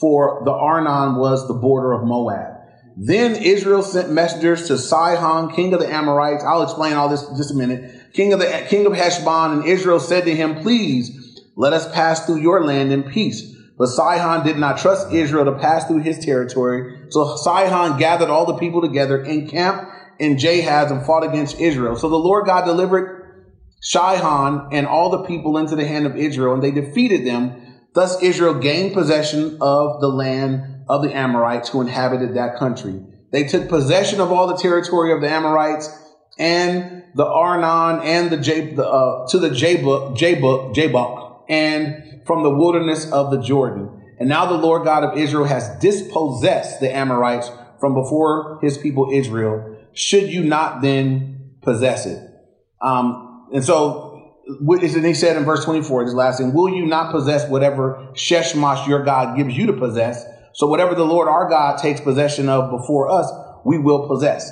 for 0.00 0.42
the 0.44 0.52
Arnon 0.52 1.16
was 1.16 1.46
the 1.48 1.54
border 1.54 1.92
of 1.92 2.04
Moab. 2.04 2.54
Then 2.96 3.36
Israel 3.36 3.82
sent 3.82 4.10
messengers 4.10 4.66
to 4.68 4.76
Sihon, 4.76 5.54
king 5.54 5.72
of 5.72 5.80
the 5.80 5.92
Amorites. 5.92 6.42
I'll 6.42 6.62
explain 6.62 6.94
all 6.94 7.08
this 7.08 7.28
in 7.28 7.36
just 7.36 7.52
a 7.52 7.54
minute. 7.54 8.12
King 8.12 8.32
of 8.32 8.40
the 8.40 8.66
king 8.68 8.86
of 8.86 8.92
Heshbon, 8.92 9.52
and 9.52 9.64
Israel 9.64 10.00
said 10.00 10.24
to 10.24 10.34
him, 10.34 10.62
Please 10.62 11.40
let 11.56 11.72
us 11.72 11.90
pass 11.92 12.26
through 12.26 12.40
your 12.40 12.64
land 12.64 12.92
in 12.92 13.04
peace. 13.04 13.54
But 13.78 13.86
Sihon 13.86 14.44
did 14.44 14.58
not 14.58 14.78
trust 14.78 15.12
Israel 15.12 15.44
to 15.44 15.58
pass 15.58 15.86
through 15.86 16.00
his 16.00 16.18
territory. 16.18 17.06
So 17.10 17.36
Sihon 17.36 17.98
gathered 17.98 18.28
all 18.28 18.46
the 18.46 18.58
people 18.58 18.80
together, 18.80 19.22
encamped 19.22 19.84
in 20.18 20.36
Jahaz 20.36 20.90
and 20.90 21.06
fought 21.06 21.22
against 21.22 21.60
Israel. 21.60 21.94
So 21.94 22.08
the 22.08 22.16
Lord 22.16 22.46
God 22.46 22.64
delivered 22.64 23.18
Sihon 23.80 24.70
and 24.72 24.86
all 24.88 25.10
the 25.10 25.22
people 25.22 25.56
into 25.58 25.76
the 25.76 25.86
hand 25.86 26.06
of 26.06 26.16
Israel, 26.16 26.54
and 26.54 26.62
they 26.62 26.72
defeated 26.72 27.24
them. 27.24 27.67
Thus 27.94 28.22
Israel 28.22 28.54
gained 28.54 28.94
possession 28.94 29.58
of 29.60 30.00
the 30.00 30.08
land 30.08 30.84
of 30.88 31.02
the 31.02 31.14
Amorites 31.14 31.68
who 31.68 31.80
inhabited 31.80 32.34
that 32.34 32.58
country. 32.58 33.00
They 33.32 33.44
took 33.44 33.68
possession 33.68 34.20
of 34.20 34.32
all 34.32 34.46
the 34.46 34.56
territory 34.56 35.12
of 35.12 35.20
the 35.20 35.28
Amorites 35.28 35.90
and 36.38 37.04
the 37.14 37.26
Arnon 37.26 38.06
and 38.06 38.30
the 38.30 38.36
J, 38.36 38.74
uh, 38.76 39.26
to 39.28 39.38
the 39.38 39.50
Jabuk, 39.50 40.16
Jabuk, 40.16 40.74
Jabuk, 40.74 41.42
and 41.48 42.22
from 42.26 42.42
the 42.42 42.50
wilderness 42.50 43.10
of 43.10 43.30
the 43.30 43.40
Jordan. 43.40 43.90
And 44.18 44.28
now 44.28 44.46
the 44.46 44.54
Lord 44.54 44.84
God 44.84 45.04
of 45.04 45.18
Israel 45.18 45.44
has 45.44 45.68
dispossessed 45.80 46.80
the 46.80 46.94
Amorites 46.94 47.50
from 47.80 47.94
before 47.94 48.58
his 48.62 48.78
people 48.78 49.10
Israel 49.12 49.76
should 49.98 50.32
you 50.32 50.44
not 50.44 50.80
then 50.80 51.54
possess 51.60 52.06
it? 52.06 52.22
Um, 52.80 53.48
and 53.52 53.64
so, 53.64 54.07
and 54.48 55.04
he 55.04 55.14
said 55.14 55.36
in 55.36 55.44
verse 55.44 55.64
24, 55.64 56.06
this 56.06 56.14
last 56.14 56.38
thing, 56.38 56.54
will 56.54 56.68
you 56.70 56.86
not 56.86 57.12
possess 57.12 57.48
whatever 57.48 58.08
Sheshmash 58.14 58.88
your 58.88 59.04
God 59.04 59.36
gives 59.36 59.56
you 59.56 59.66
to 59.66 59.74
possess? 59.74 60.24
So 60.54 60.66
whatever 60.66 60.94
the 60.94 61.04
Lord 61.04 61.28
our 61.28 61.48
God 61.48 61.78
takes 61.78 62.00
possession 62.00 62.48
of 62.48 62.70
before 62.70 63.10
us, 63.10 63.30
we 63.64 63.78
will 63.78 64.08
possess. 64.08 64.50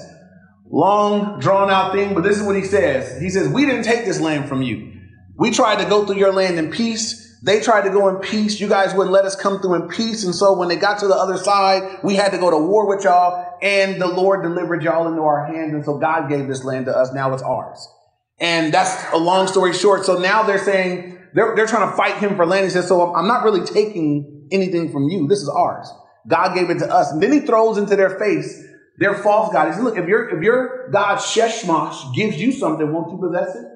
Long 0.71 1.41
drawn 1.41 1.71
out 1.71 1.93
thing, 1.93 2.15
but 2.15 2.23
this 2.23 2.37
is 2.37 2.43
what 2.43 2.57
he 2.57 2.65
says. 2.65 3.21
He 3.21 3.31
says, 3.31 3.49
we 3.49 3.65
didn't 3.65 3.85
take 3.85 4.05
this 4.05 4.21
land 4.21 4.49
from 4.49 4.63
you. 4.63 4.93
We 5.39 5.51
tried 5.51 5.83
to 5.83 5.89
go 5.89 6.05
through 6.05 6.17
your 6.17 6.33
land 6.33 6.59
in 6.59 6.71
peace. 6.71 7.25
They 7.43 7.61
tried 7.61 7.83
to 7.83 7.91
go 7.91 8.09
in 8.09 8.17
peace. 8.17 8.61
You 8.61 8.69
guys 8.69 8.95
wouldn't 8.95 9.13
let 9.13 9.25
us 9.25 9.37
come 9.37 9.61
through 9.61 9.75
in 9.75 9.89
peace. 9.89 10.25
And 10.25 10.35
so 10.35 10.57
when 10.57 10.69
they 10.69 10.77
got 10.77 10.99
to 11.01 11.07
the 11.07 11.15
other 11.15 11.39
side, 11.39 12.01
we 12.03 12.15
had 12.15 12.33
to 12.33 12.39
go 12.39 12.51
to 12.51 12.59
war 12.59 12.87
with 12.89 13.05
y'all 13.05 13.57
and 13.63 14.01
the 14.01 14.09
Lord 14.09 14.43
delivered 14.43 14.83
y'all 14.83 15.09
into 15.09 15.23
our 15.23 15.47
hands. 15.47 15.73
And 15.73 15.85
so 15.85 15.99
God 15.99 16.29
gave 16.29 16.49
this 16.49 16.65
land 16.65 16.87
to 16.87 16.97
us. 16.97 17.13
Now 17.13 17.33
it's 17.33 17.43
ours. 17.43 17.89
And 18.39 18.73
that's 18.73 19.13
a 19.13 19.19
long 19.19 19.47
story 19.49 19.73
short. 19.73 20.05
So 20.05 20.19
now 20.19 20.43
they're 20.43 20.59
saying 20.59 21.19
they're, 21.35 21.55
they're 21.57 21.67
trying 21.67 21.91
to 21.91 21.97
fight 21.97 22.19
him 22.19 22.37
for 22.37 22.47
land. 22.47 22.65
He 22.65 22.71
says, 22.71 22.89
so 22.89 23.15
I'm 23.15 23.27
not 23.27 23.45
really 23.45 23.65
taking 23.65 24.49
anything 24.51 24.93
from 24.93 25.09
you. 25.09 25.27
This 25.27 25.41
is 25.41 25.49
ours. 25.49 25.91
God 26.29 26.55
gave 26.55 26.71
it 26.71 26.79
to 26.81 26.93
us. 26.93 27.13
And 27.13 27.23
then 27.23 27.33
he 27.33 27.41
throws 27.41 27.79
into 27.79 27.97
their 27.97 28.19
face 28.19 28.63
their 28.99 29.15
false 29.15 29.53
God. 29.53 29.69
He 29.69 29.75
says, 29.75 29.83
look, 29.83 29.97
if 29.97 30.07
your, 30.07 30.29
if 30.37 30.43
your 30.43 30.89
God 30.91 31.19
Sheshmash 31.19 32.15
gives 32.15 32.41
you 32.41 32.53
something, 32.53 32.93
won't 32.93 33.11
you 33.11 33.19
possess 33.19 33.55
it? 33.55 33.67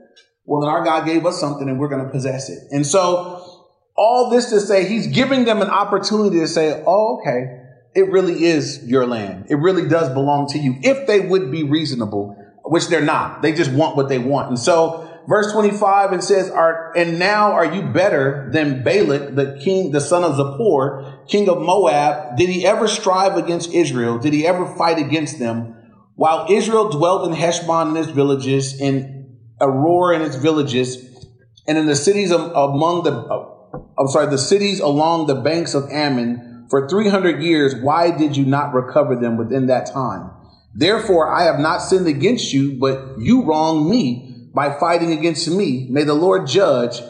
Well, 0.45 0.63
then 0.63 0.71
our 0.71 0.85
God 0.85 1.05
gave 1.05 1.27
us 1.27 1.39
something 1.39 1.69
and 1.69 1.79
we're 1.79 1.89
going 1.89 2.05
to 2.05 2.11
possess 2.11 2.49
it. 2.49 2.59
And 2.71 2.87
so 2.87 3.69
all 3.97 4.31
this 4.31 4.51
to 4.51 4.61
say, 4.61 4.89
he's 4.89 5.07
giving 5.07 5.45
them 5.45 5.61
an 5.61 5.69
opportunity 5.69 6.41
to 6.41 6.49
say, 6.49 6.83
oh, 6.87 7.21
okay, 7.21 7.59
it 7.95 8.11
really 8.11 8.45
is 8.45 8.83
your 8.87 9.07
land. 9.07 9.47
It 9.51 9.57
really 9.57 9.89
does 9.89 10.09
belong 10.09 10.49
to 10.49 10.59
you 10.59 10.77
if 10.83 11.07
they 11.07 11.21
would 11.21 11.51
be 11.51 11.65
reasonable, 11.65 12.37
which 12.71 12.87
they're 12.87 13.01
not. 13.01 13.43
They 13.43 13.53
just 13.53 13.73
want 13.73 13.97
what 13.97 14.09
they 14.09 14.19
want. 14.19 14.49
And 14.49 14.57
so 14.57 15.23
verse 15.27 15.51
25 15.51 16.13
it 16.13 16.23
says, 16.23 16.49
are, 16.49 16.97
and 16.97 17.19
now 17.19 17.51
are 17.51 17.65
you 17.65 17.83
better 17.83 18.49
than 18.53 18.85
Balak, 18.85 19.35
the 19.35 19.61
king, 19.61 19.91
the 19.91 20.01
son 20.01 20.23
of 20.23 20.37
Zippor, 20.37 21.27
king 21.27 21.49
of 21.49 21.61
Moab? 21.61 22.37
Did 22.37 22.49
he 22.49 22.65
ever 22.65 22.87
strive 22.87 23.37
against 23.37 23.75
Israel? 23.75 24.19
Did 24.19 24.35
he 24.35 24.47
ever 24.47 24.73
fight 24.77 24.99
against 25.01 25.41
them? 25.41 25.75
While 26.15 26.47
Israel 26.49 26.91
dwelt 26.91 27.27
in 27.27 27.35
Heshbon 27.35 27.89
and 27.89 27.99
its 27.99 28.11
villages, 28.11 28.81
in 28.81 29.37
Aroer 29.61 30.15
and 30.15 30.23
its 30.23 30.37
villages, 30.37 31.27
and 31.67 31.77
in 31.77 31.87
the 31.87 31.97
cities 31.97 32.31
among 32.31 33.03
the, 33.03 33.11
uh, 33.11 33.81
I'm 33.99 34.07
sorry, 34.07 34.31
the 34.31 34.39
cities 34.39 34.79
along 34.79 35.27
the 35.27 35.35
banks 35.35 35.75
of 35.75 35.91
Ammon, 35.91 36.69
for 36.71 36.89
300 36.89 37.43
years, 37.43 37.75
why 37.75 38.17
did 38.17 38.37
you 38.37 38.45
not 38.45 38.73
recover 38.75 39.17
them 39.17 39.37
within 39.37 39.67
that 39.67 39.87
time? 39.87 40.31
Therefore, 40.75 41.33
I 41.33 41.45
have 41.45 41.59
not 41.59 41.79
sinned 41.79 42.07
against 42.07 42.53
you, 42.53 42.79
but 42.79 43.19
you 43.19 43.45
wronged 43.45 43.91
me 43.91 44.49
by 44.55 44.79
fighting 44.79 45.13
against 45.13 45.49
me. 45.51 45.89
May 45.91 46.05
the 46.05 46.15
Lord 46.15 46.47
judge, 46.47 47.01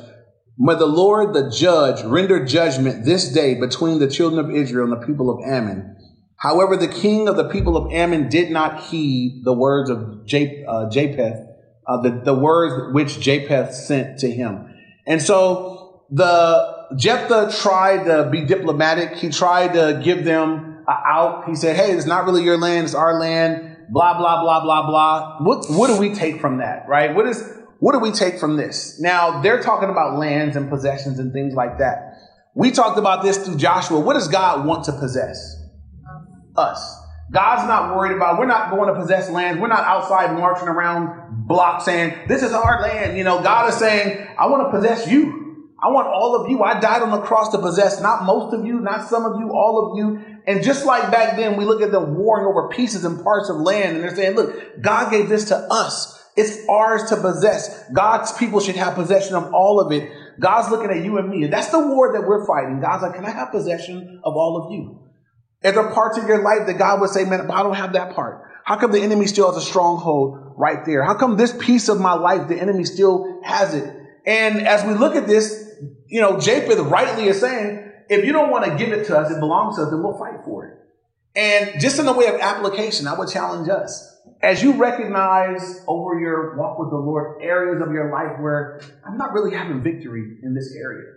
may 0.58 0.74
the 0.74 0.86
Lord 0.86 1.34
the 1.34 1.50
judge 1.50 2.02
render 2.02 2.44
judgment 2.44 3.04
this 3.04 3.32
day 3.32 3.54
between 3.54 3.98
the 3.98 4.08
children 4.08 4.44
of 4.44 4.54
Israel 4.54 4.92
and 4.92 5.02
the 5.02 5.06
people 5.06 5.30
of 5.30 5.44
Ammon. 5.44 5.96
However, 6.36 6.74
the 6.74 6.88
king 6.88 7.28
of 7.28 7.36
the 7.36 7.48
people 7.48 7.76
of 7.76 7.92
Ammon 7.92 8.30
did 8.30 8.50
not 8.50 8.84
heed 8.84 9.42
the 9.44 9.52
words 9.52 9.90
of 9.90 10.24
J, 10.24 10.64
uh, 10.66 10.88
Japheth, 10.88 11.46
uh, 11.86 12.00
the, 12.00 12.22
the 12.24 12.34
words 12.34 12.94
which 12.94 13.20
Japheth 13.20 13.74
sent 13.74 14.20
to 14.20 14.30
him. 14.30 14.74
And 15.06 15.20
so 15.20 16.04
the 16.10 16.86
Jephthah 16.96 17.54
tried 17.60 18.04
to 18.04 18.30
be 18.30 18.44
diplomatic. 18.46 19.16
He 19.16 19.28
tried 19.28 19.74
to 19.74 20.00
give 20.02 20.24
them 20.24 20.69
out. 20.90 21.48
He 21.48 21.54
said, 21.54 21.76
Hey, 21.76 21.92
it's 21.92 22.06
not 22.06 22.24
really 22.24 22.42
your 22.42 22.58
land, 22.58 22.84
it's 22.84 22.94
our 22.94 23.18
land, 23.18 23.76
blah, 23.90 24.18
blah, 24.18 24.42
blah, 24.42 24.62
blah, 24.62 24.86
blah. 24.86 25.38
What, 25.40 25.66
what 25.68 25.86
do 25.88 25.98
we 25.98 26.14
take 26.14 26.40
from 26.40 26.58
that, 26.58 26.84
right? 26.88 27.14
What 27.14 27.26
is, 27.26 27.42
what 27.78 27.92
do 27.92 27.98
we 27.98 28.12
take 28.12 28.38
from 28.38 28.56
this? 28.56 29.00
Now, 29.00 29.40
they're 29.40 29.62
talking 29.62 29.90
about 29.90 30.18
lands 30.18 30.56
and 30.56 30.68
possessions 30.68 31.18
and 31.18 31.32
things 31.32 31.54
like 31.54 31.78
that. 31.78 32.14
We 32.54 32.70
talked 32.70 32.98
about 32.98 33.22
this 33.22 33.38
through 33.38 33.56
Joshua. 33.56 34.00
What 34.00 34.14
does 34.14 34.28
God 34.28 34.66
want 34.66 34.84
to 34.84 34.92
possess? 34.92 35.56
Us. 36.56 36.96
God's 37.32 37.68
not 37.68 37.96
worried 37.96 38.16
about, 38.16 38.38
we're 38.38 38.46
not 38.46 38.70
going 38.70 38.92
to 38.92 39.00
possess 39.00 39.30
land. 39.30 39.60
We're 39.60 39.68
not 39.68 39.84
outside 39.84 40.36
marching 40.36 40.66
around 40.66 41.46
blocks 41.46 41.84
saying, 41.84 42.26
this 42.26 42.42
is 42.42 42.52
our 42.52 42.82
land. 42.82 43.16
You 43.16 43.24
know, 43.24 43.40
God 43.40 43.68
is 43.68 43.76
saying, 43.76 44.26
I 44.38 44.46
want 44.46 44.70
to 44.70 44.78
possess 44.78 45.08
you. 45.08 45.40
I 45.82 45.88
want 45.88 46.08
all 46.08 46.36
of 46.36 46.50
you. 46.50 46.62
I 46.62 46.78
died 46.78 47.02
on 47.02 47.10
the 47.10 47.20
cross 47.20 47.50
to 47.52 47.58
possess 47.58 48.02
not 48.02 48.24
most 48.24 48.52
of 48.52 48.66
you, 48.66 48.80
not 48.80 49.08
some 49.08 49.24
of 49.24 49.38
you, 49.38 49.50
all 49.50 49.92
of 49.92 49.98
you. 49.98 50.39
And 50.50 50.64
just 50.64 50.84
like 50.84 51.12
back 51.12 51.36
then, 51.36 51.56
we 51.56 51.64
look 51.64 51.80
at 51.80 51.92
them 51.92 52.16
warring 52.16 52.44
over 52.44 52.68
pieces 52.68 53.04
and 53.04 53.22
parts 53.22 53.48
of 53.48 53.56
land, 53.56 53.94
and 53.94 54.02
they're 54.02 54.16
saying, 54.16 54.34
look, 54.34 54.82
God 54.82 55.12
gave 55.12 55.28
this 55.28 55.44
to 55.50 55.56
us. 55.56 56.20
It's 56.36 56.66
ours 56.68 57.08
to 57.10 57.16
possess. 57.16 57.88
God's 57.92 58.32
people 58.32 58.58
should 58.58 58.74
have 58.74 58.96
possession 58.96 59.36
of 59.36 59.54
all 59.54 59.78
of 59.78 59.92
it. 59.92 60.10
God's 60.40 60.68
looking 60.70 60.90
at 60.90 61.04
you 61.04 61.18
and 61.18 61.28
me. 61.28 61.44
And 61.44 61.52
that's 61.52 61.68
the 61.68 61.78
war 61.78 62.12
that 62.14 62.26
we're 62.26 62.44
fighting. 62.46 62.80
God's 62.80 63.02
like, 63.02 63.14
can 63.14 63.24
I 63.24 63.30
have 63.30 63.52
possession 63.52 64.20
of 64.24 64.34
all 64.34 64.64
of 64.64 64.72
you? 64.72 64.98
Are 65.62 65.72
there 65.72 65.94
parts 65.94 66.18
of 66.18 66.26
your 66.26 66.42
life 66.42 66.66
that 66.66 66.78
God 66.78 67.00
would 67.00 67.10
say, 67.10 67.24
man, 67.24 67.48
I 67.48 67.62
don't 67.62 67.76
have 67.76 67.92
that 67.92 68.16
part? 68.16 68.42
How 68.64 68.76
come 68.76 68.90
the 68.90 69.00
enemy 69.00 69.26
still 69.26 69.52
has 69.52 69.62
a 69.62 69.64
stronghold 69.64 70.54
right 70.56 70.84
there? 70.84 71.04
How 71.04 71.14
come 71.14 71.36
this 71.36 71.54
piece 71.56 71.88
of 71.88 72.00
my 72.00 72.14
life, 72.14 72.48
the 72.48 72.60
enemy 72.60 72.84
still 72.84 73.40
has 73.44 73.74
it? 73.74 73.94
And 74.26 74.66
as 74.66 74.84
we 74.84 74.94
look 74.94 75.14
at 75.14 75.28
this, 75.28 75.68
you 76.06 76.20
know, 76.20 76.40
Japheth 76.40 76.78
rightly 76.78 77.26
is 77.26 77.40
saying, 77.40 77.89
if 78.10 78.24
you 78.24 78.32
don't 78.32 78.50
want 78.50 78.64
to 78.64 78.76
give 78.76 78.92
it 78.92 79.06
to 79.06 79.16
us, 79.16 79.30
it 79.30 79.38
belongs 79.38 79.76
to 79.76 79.82
us, 79.82 79.90
then 79.90 80.02
we'll 80.02 80.18
fight 80.18 80.44
for 80.44 80.66
it. 80.66 80.76
And 81.36 81.80
just 81.80 82.00
in 82.00 82.06
the 82.06 82.12
way 82.12 82.26
of 82.26 82.40
application, 82.40 83.06
I 83.06 83.16
would 83.16 83.28
challenge 83.28 83.68
us. 83.68 84.18
As 84.42 84.62
you 84.62 84.72
recognize 84.72 85.84
over 85.86 86.18
your 86.18 86.56
walk 86.56 86.78
with 86.78 86.90
the 86.90 86.96
Lord 86.96 87.40
areas 87.40 87.80
of 87.80 87.92
your 87.92 88.10
life 88.10 88.40
where 88.40 88.80
I'm 89.06 89.16
not 89.16 89.32
really 89.32 89.56
having 89.56 89.82
victory 89.82 90.38
in 90.42 90.54
this 90.54 90.74
area, 90.74 91.12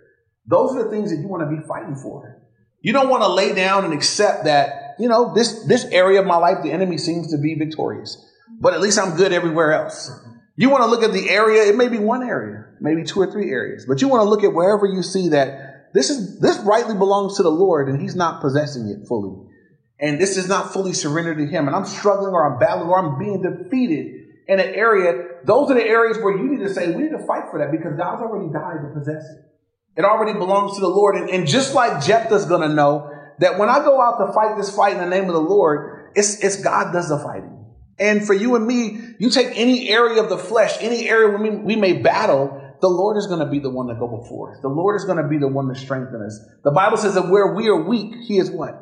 those 0.46 0.76
are 0.76 0.84
the 0.84 0.90
things 0.90 1.10
that 1.10 1.20
you 1.20 1.26
want 1.26 1.42
to 1.42 1.56
be 1.56 1.66
fighting 1.66 1.96
for. 1.96 2.40
You 2.80 2.92
don't 2.92 3.08
want 3.08 3.24
to 3.24 3.28
lay 3.28 3.54
down 3.54 3.84
and 3.84 3.92
accept 3.92 4.44
that, 4.44 4.94
you 5.00 5.08
know, 5.08 5.34
this, 5.34 5.64
this 5.64 5.84
area 5.86 6.20
of 6.20 6.26
my 6.26 6.36
life, 6.36 6.58
the 6.62 6.70
enemy 6.70 6.98
seems 6.98 7.32
to 7.32 7.38
be 7.38 7.56
victorious, 7.56 8.24
but 8.60 8.72
at 8.72 8.80
least 8.80 8.98
I'm 8.98 9.16
good 9.16 9.32
everywhere 9.32 9.72
else. 9.72 10.12
You 10.54 10.70
want 10.70 10.84
to 10.84 10.88
look 10.88 11.02
at 11.02 11.12
the 11.12 11.28
area, 11.28 11.64
it 11.64 11.76
may 11.76 11.88
be 11.88 11.98
one 11.98 12.22
area, 12.22 12.66
maybe 12.80 13.02
two 13.02 13.20
or 13.20 13.32
three 13.32 13.50
areas, 13.50 13.84
but 13.86 14.00
you 14.00 14.06
want 14.06 14.22
to 14.22 14.28
look 14.28 14.44
at 14.44 14.52
wherever 14.52 14.86
you 14.86 15.02
see 15.02 15.30
that 15.30 15.73
this 15.94 16.10
is 16.10 16.40
this 16.40 16.58
rightly 16.58 16.94
belongs 16.94 17.36
to 17.38 17.42
the 17.42 17.50
Lord 17.50 17.88
and 17.88 18.02
he's 18.02 18.16
not 18.16 18.42
possessing 18.42 18.88
it 18.88 19.06
fully. 19.08 19.48
And 19.98 20.20
this 20.20 20.36
is 20.36 20.48
not 20.48 20.72
fully 20.72 20.92
surrendered 20.92 21.38
to 21.38 21.46
him. 21.46 21.68
And 21.68 21.74
I'm 21.74 21.86
struggling 21.86 22.34
or 22.34 22.52
I'm 22.52 22.58
battling 22.58 22.88
or 22.88 22.98
I'm 22.98 23.18
being 23.18 23.40
defeated 23.40 24.24
in 24.46 24.60
an 24.60 24.74
area, 24.74 25.38
those 25.44 25.70
are 25.70 25.74
the 25.74 25.84
areas 25.84 26.18
where 26.18 26.36
you 26.36 26.44
need 26.48 26.64
to 26.64 26.72
say, 26.72 26.94
we 26.94 27.04
need 27.04 27.12
to 27.12 27.26
fight 27.26 27.44
for 27.50 27.58
that 27.60 27.70
because 27.70 27.96
God's 27.96 28.22
already 28.22 28.52
died 28.52 28.82
to 28.82 28.98
possess 28.98 29.24
it. 29.24 29.38
It 29.96 30.04
already 30.04 30.32
belongs 30.38 30.74
to 30.74 30.80
the 30.80 30.88
Lord. 30.88 31.16
And, 31.16 31.30
and 31.30 31.46
just 31.46 31.74
like 31.74 32.04
Jephthah's 32.04 32.44
going 32.44 32.68
to 32.68 32.74
know 32.74 33.10
that 33.38 33.58
when 33.58 33.68
I 33.68 33.78
go 33.78 34.00
out 34.00 34.18
to 34.18 34.32
fight 34.32 34.56
this 34.56 34.74
fight 34.74 34.92
in 34.92 34.98
the 34.98 35.08
name 35.08 35.28
of 35.28 35.34
the 35.34 35.40
Lord, 35.40 36.10
it's, 36.14 36.42
it's 36.42 36.60
God 36.60 36.92
does 36.92 37.08
the 37.08 37.18
fighting. 37.18 37.64
And 37.98 38.26
for 38.26 38.34
you 38.34 38.56
and 38.56 38.66
me, 38.66 38.98
you 39.18 39.30
take 39.30 39.56
any 39.56 39.88
area 39.88 40.20
of 40.22 40.28
the 40.28 40.36
flesh, 40.36 40.76
any 40.80 41.08
area 41.08 41.28
where 41.28 41.38
we, 41.38 41.50
we 41.50 41.76
may 41.76 41.94
battle, 41.94 42.60
the 42.80 42.88
Lord 42.88 43.16
is 43.16 43.26
going 43.26 43.40
to 43.40 43.46
be 43.46 43.58
the 43.58 43.70
one 43.70 43.88
to 43.88 43.94
go 43.94 44.06
before 44.06 44.54
us. 44.54 44.60
The 44.60 44.68
Lord 44.68 44.96
is 44.96 45.04
going 45.04 45.18
to 45.18 45.28
be 45.28 45.38
the 45.38 45.48
one 45.48 45.68
to 45.68 45.74
strengthen 45.74 46.22
us. 46.22 46.38
The 46.62 46.70
Bible 46.70 46.96
says 46.96 47.14
that 47.14 47.28
where 47.28 47.54
we 47.54 47.68
are 47.68 47.82
weak, 47.82 48.14
He 48.26 48.38
is 48.38 48.50
what? 48.50 48.80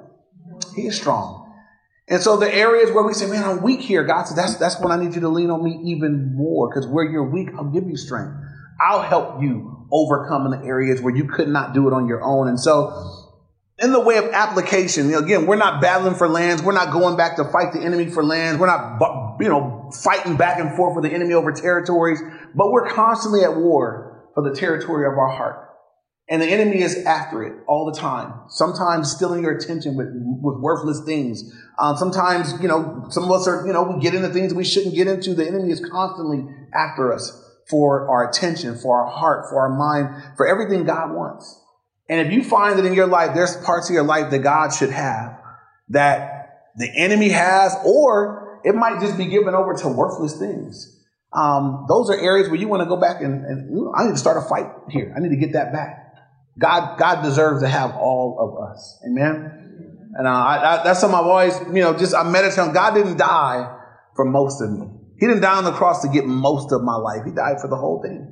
He 0.74 0.86
is 0.86 0.96
strong. 0.96 1.42
And 2.08 2.20
so 2.20 2.36
the 2.36 2.52
areas 2.52 2.90
where 2.90 3.04
we 3.04 3.14
say, 3.14 3.26
man, 3.26 3.44
I'm 3.44 3.62
weak 3.62 3.80
here, 3.80 4.04
God 4.04 4.24
says, 4.24 4.36
that's, 4.36 4.56
that's 4.56 4.80
when 4.80 4.92
I 4.92 5.02
need 5.02 5.14
you 5.14 5.20
to 5.22 5.28
lean 5.28 5.50
on 5.50 5.62
me 5.62 5.92
even 5.92 6.34
more 6.34 6.68
because 6.68 6.86
where 6.86 7.04
you're 7.04 7.28
weak, 7.28 7.48
I'll 7.56 7.70
give 7.70 7.88
you 7.88 7.96
strength. 7.96 8.34
I'll 8.80 9.02
help 9.02 9.40
you 9.40 9.86
overcome 9.92 10.52
in 10.52 10.60
the 10.60 10.66
areas 10.66 11.00
where 11.00 11.14
you 11.14 11.28
could 11.28 11.48
not 11.48 11.74
do 11.74 11.86
it 11.86 11.92
on 11.92 12.08
your 12.08 12.22
own. 12.22 12.48
And 12.48 12.58
so 12.58 13.22
in 13.78 13.92
the 13.92 14.00
way 14.00 14.16
of 14.16 14.26
application, 14.26 15.14
again, 15.14 15.46
we're 15.46 15.56
not 15.56 15.80
battling 15.80 16.14
for 16.14 16.28
lands. 16.28 16.62
We're 16.62 16.72
not 16.72 16.92
going 16.92 17.16
back 17.16 17.36
to 17.36 17.44
fight 17.44 17.72
the 17.72 17.80
enemy 17.80 18.10
for 18.10 18.24
lands. 18.24 18.60
We're 18.60 18.66
not, 18.66 19.31
you 19.40 19.48
know, 19.48 19.90
fighting 20.02 20.36
back 20.36 20.58
and 20.58 20.76
forth 20.76 20.94
with 20.94 21.04
the 21.04 21.14
enemy 21.14 21.34
over 21.34 21.52
territories, 21.52 22.20
but 22.54 22.70
we're 22.70 22.88
constantly 22.88 23.42
at 23.42 23.56
war 23.56 24.28
for 24.34 24.48
the 24.48 24.54
territory 24.54 25.06
of 25.06 25.18
our 25.18 25.28
heart. 25.28 25.68
And 26.28 26.40
the 26.40 26.46
enemy 26.46 26.80
is 26.80 27.04
after 27.04 27.42
it 27.42 27.52
all 27.66 27.90
the 27.90 27.98
time. 27.98 28.32
Sometimes 28.48 29.10
stealing 29.10 29.42
your 29.42 29.56
attention 29.56 29.96
with, 29.96 30.08
with 30.08 30.60
worthless 30.60 31.04
things. 31.04 31.42
Um, 31.78 31.96
sometimes, 31.96 32.54
you 32.62 32.68
know, 32.68 33.06
some 33.10 33.24
of 33.24 33.30
us 33.32 33.46
are, 33.46 33.66
you 33.66 33.72
know, 33.72 33.82
we 33.82 34.00
get 34.00 34.14
into 34.14 34.28
things 34.28 34.54
we 34.54 34.64
shouldn't 34.64 34.94
get 34.94 35.08
into. 35.08 35.34
The 35.34 35.46
enemy 35.46 35.72
is 35.72 35.80
constantly 35.80 36.46
after 36.72 37.12
us 37.12 37.38
for 37.68 38.08
our 38.08 38.28
attention, 38.30 38.78
for 38.78 39.02
our 39.02 39.10
heart, 39.10 39.46
for 39.50 39.60
our 39.60 39.76
mind, 39.76 40.36
for 40.36 40.46
everything 40.46 40.84
God 40.84 41.12
wants. 41.14 41.60
And 42.08 42.26
if 42.26 42.32
you 42.32 42.44
find 42.44 42.78
that 42.78 42.84
in 42.84 42.94
your 42.94 43.06
life, 43.06 43.34
there's 43.34 43.56
parts 43.58 43.90
of 43.90 43.94
your 43.94 44.04
life 44.04 44.30
that 44.30 44.40
God 44.40 44.70
should 44.72 44.90
have 44.90 45.38
that 45.88 46.70
the 46.76 46.90
enemy 46.96 47.30
has, 47.30 47.76
or 47.84 48.41
it 48.64 48.74
might 48.74 49.00
just 49.00 49.16
be 49.16 49.26
given 49.26 49.54
over 49.54 49.74
to 49.74 49.88
worthless 49.88 50.38
things. 50.38 51.00
Um, 51.32 51.86
those 51.88 52.10
are 52.10 52.18
areas 52.18 52.48
where 52.48 52.60
you 52.60 52.68
want 52.68 52.82
to 52.82 52.86
go 52.86 52.96
back 52.96 53.22
and, 53.22 53.44
and 53.44 53.88
I 53.96 54.04
need 54.04 54.12
to 54.12 54.18
start 54.18 54.36
a 54.36 54.48
fight 54.48 54.70
here. 54.90 55.12
I 55.16 55.20
need 55.20 55.30
to 55.30 55.36
get 55.36 55.54
that 55.54 55.72
back. 55.72 56.14
God, 56.58 56.98
God 56.98 57.22
deserves 57.22 57.62
to 57.62 57.68
have 57.68 57.96
all 57.96 58.36
of 58.38 58.70
us. 58.70 59.00
Amen. 59.06 59.62
And 60.14 60.26
uh, 60.26 60.30
I, 60.30 60.80
I, 60.80 60.84
that's 60.84 61.00
something 61.00 61.18
I've 61.18 61.26
always, 61.26 61.58
you 61.74 61.80
know, 61.80 61.96
just 61.96 62.14
I 62.14 62.22
meditate 62.24 62.58
on. 62.58 62.74
God 62.74 62.94
didn't 62.94 63.16
die 63.16 63.78
for 64.14 64.26
most 64.26 64.60
of 64.60 64.70
me. 64.70 64.86
He 65.18 65.26
didn't 65.26 65.42
die 65.42 65.56
on 65.56 65.64
the 65.64 65.72
cross 65.72 66.02
to 66.02 66.08
get 66.08 66.26
most 66.26 66.72
of 66.72 66.82
my 66.82 66.96
life. 66.96 67.22
He 67.24 67.30
died 67.30 67.60
for 67.60 67.68
the 67.68 67.76
whole 67.76 68.02
thing. 68.02 68.30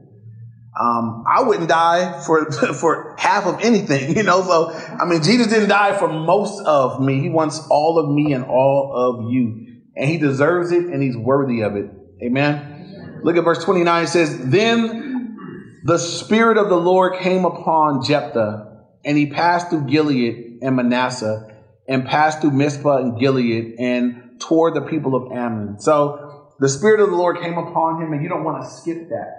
Um, 0.78 1.24
I 1.26 1.42
wouldn't 1.42 1.68
die 1.68 2.22
for 2.22 2.50
for 2.74 3.16
half 3.18 3.46
of 3.46 3.60
anything, 3.60 4.16
you 4.16 4.22
know. 4.22 4.42
So 4.42 4.70
I 4.70 5.04
mean, 5.04 5.22
Jesus 5.22 5.48
didn't 5.48 5.68
die 5.68 5.96
for 5.98 6.08
most 6.08 6.64
of 6.66 7.00
me. 7.00 7.20
He 7.20 7.28
wants 7.28 7.66
all 7.70 7.98
of 7.98 8.14
me 8.14 8.32
and 8.32 8.44
all 8.44 8.92
of 8.94 9.32
you, 9.32 9.79
and 10.00 10.08
He 10.08 10.16
deserves 10.16 10.72
it, 10.72 10.86
and 10.86 11.02
He's 11.02 11.16
worthy 11.16 11.60
of 11.60 11.76
it. 11.76 11.86
Amen. 12.22 13.20
Look 13.22 13.36
at 13.36 13.44
verse 13.44 13.62
twenty 13.62 13.84
nine. 13.84 14.04
It 14.04 14.08
says, 14.08 14.36
"Then 14.50 15.36
the 15.84 15.98
Spirit 15.98 16.56
of 16.56 16.68
the 16.68 16.76
Lord 16.76 17.20
came 17.20 17.44
upon 17.44 18.02
Jephthah, 18.02 18.84
and 19.04 19.16
he 19.16 19.26
passed 19.26 19.70
through 19.70 19.86
Gilead 19.86 20.58
and 20.62 20.76
Manasseh, 20.76 21.54
and 21.86 22.04
passed 22.06 22.40
through 22.40 22.52
Mizpah 22.52 22.96
and 22.96 23.18
Gilead, 23.18 23.76
and 23.78 24.40
toward 24.40 24.74
the 24.74 24.80
people 24.80 25.14
of 25.14 25.32
Ammon." 25.32 25.78
So 25.80 26.46
the 26.58 26.68
Spirit 26.68 27.00
of 27.00 27.10
the 27.10 27.16
Lord 27.16 27.38
came 27.40 27.58
upon 27.58 28.02
him, 28.02 28.12
and 28.12 28.22
you 28.22 28.28
don't 28.28 28.44
want 28.44 28.62
to 28.62 28.70
skip 28.70 29.10
that. 29.10 29.36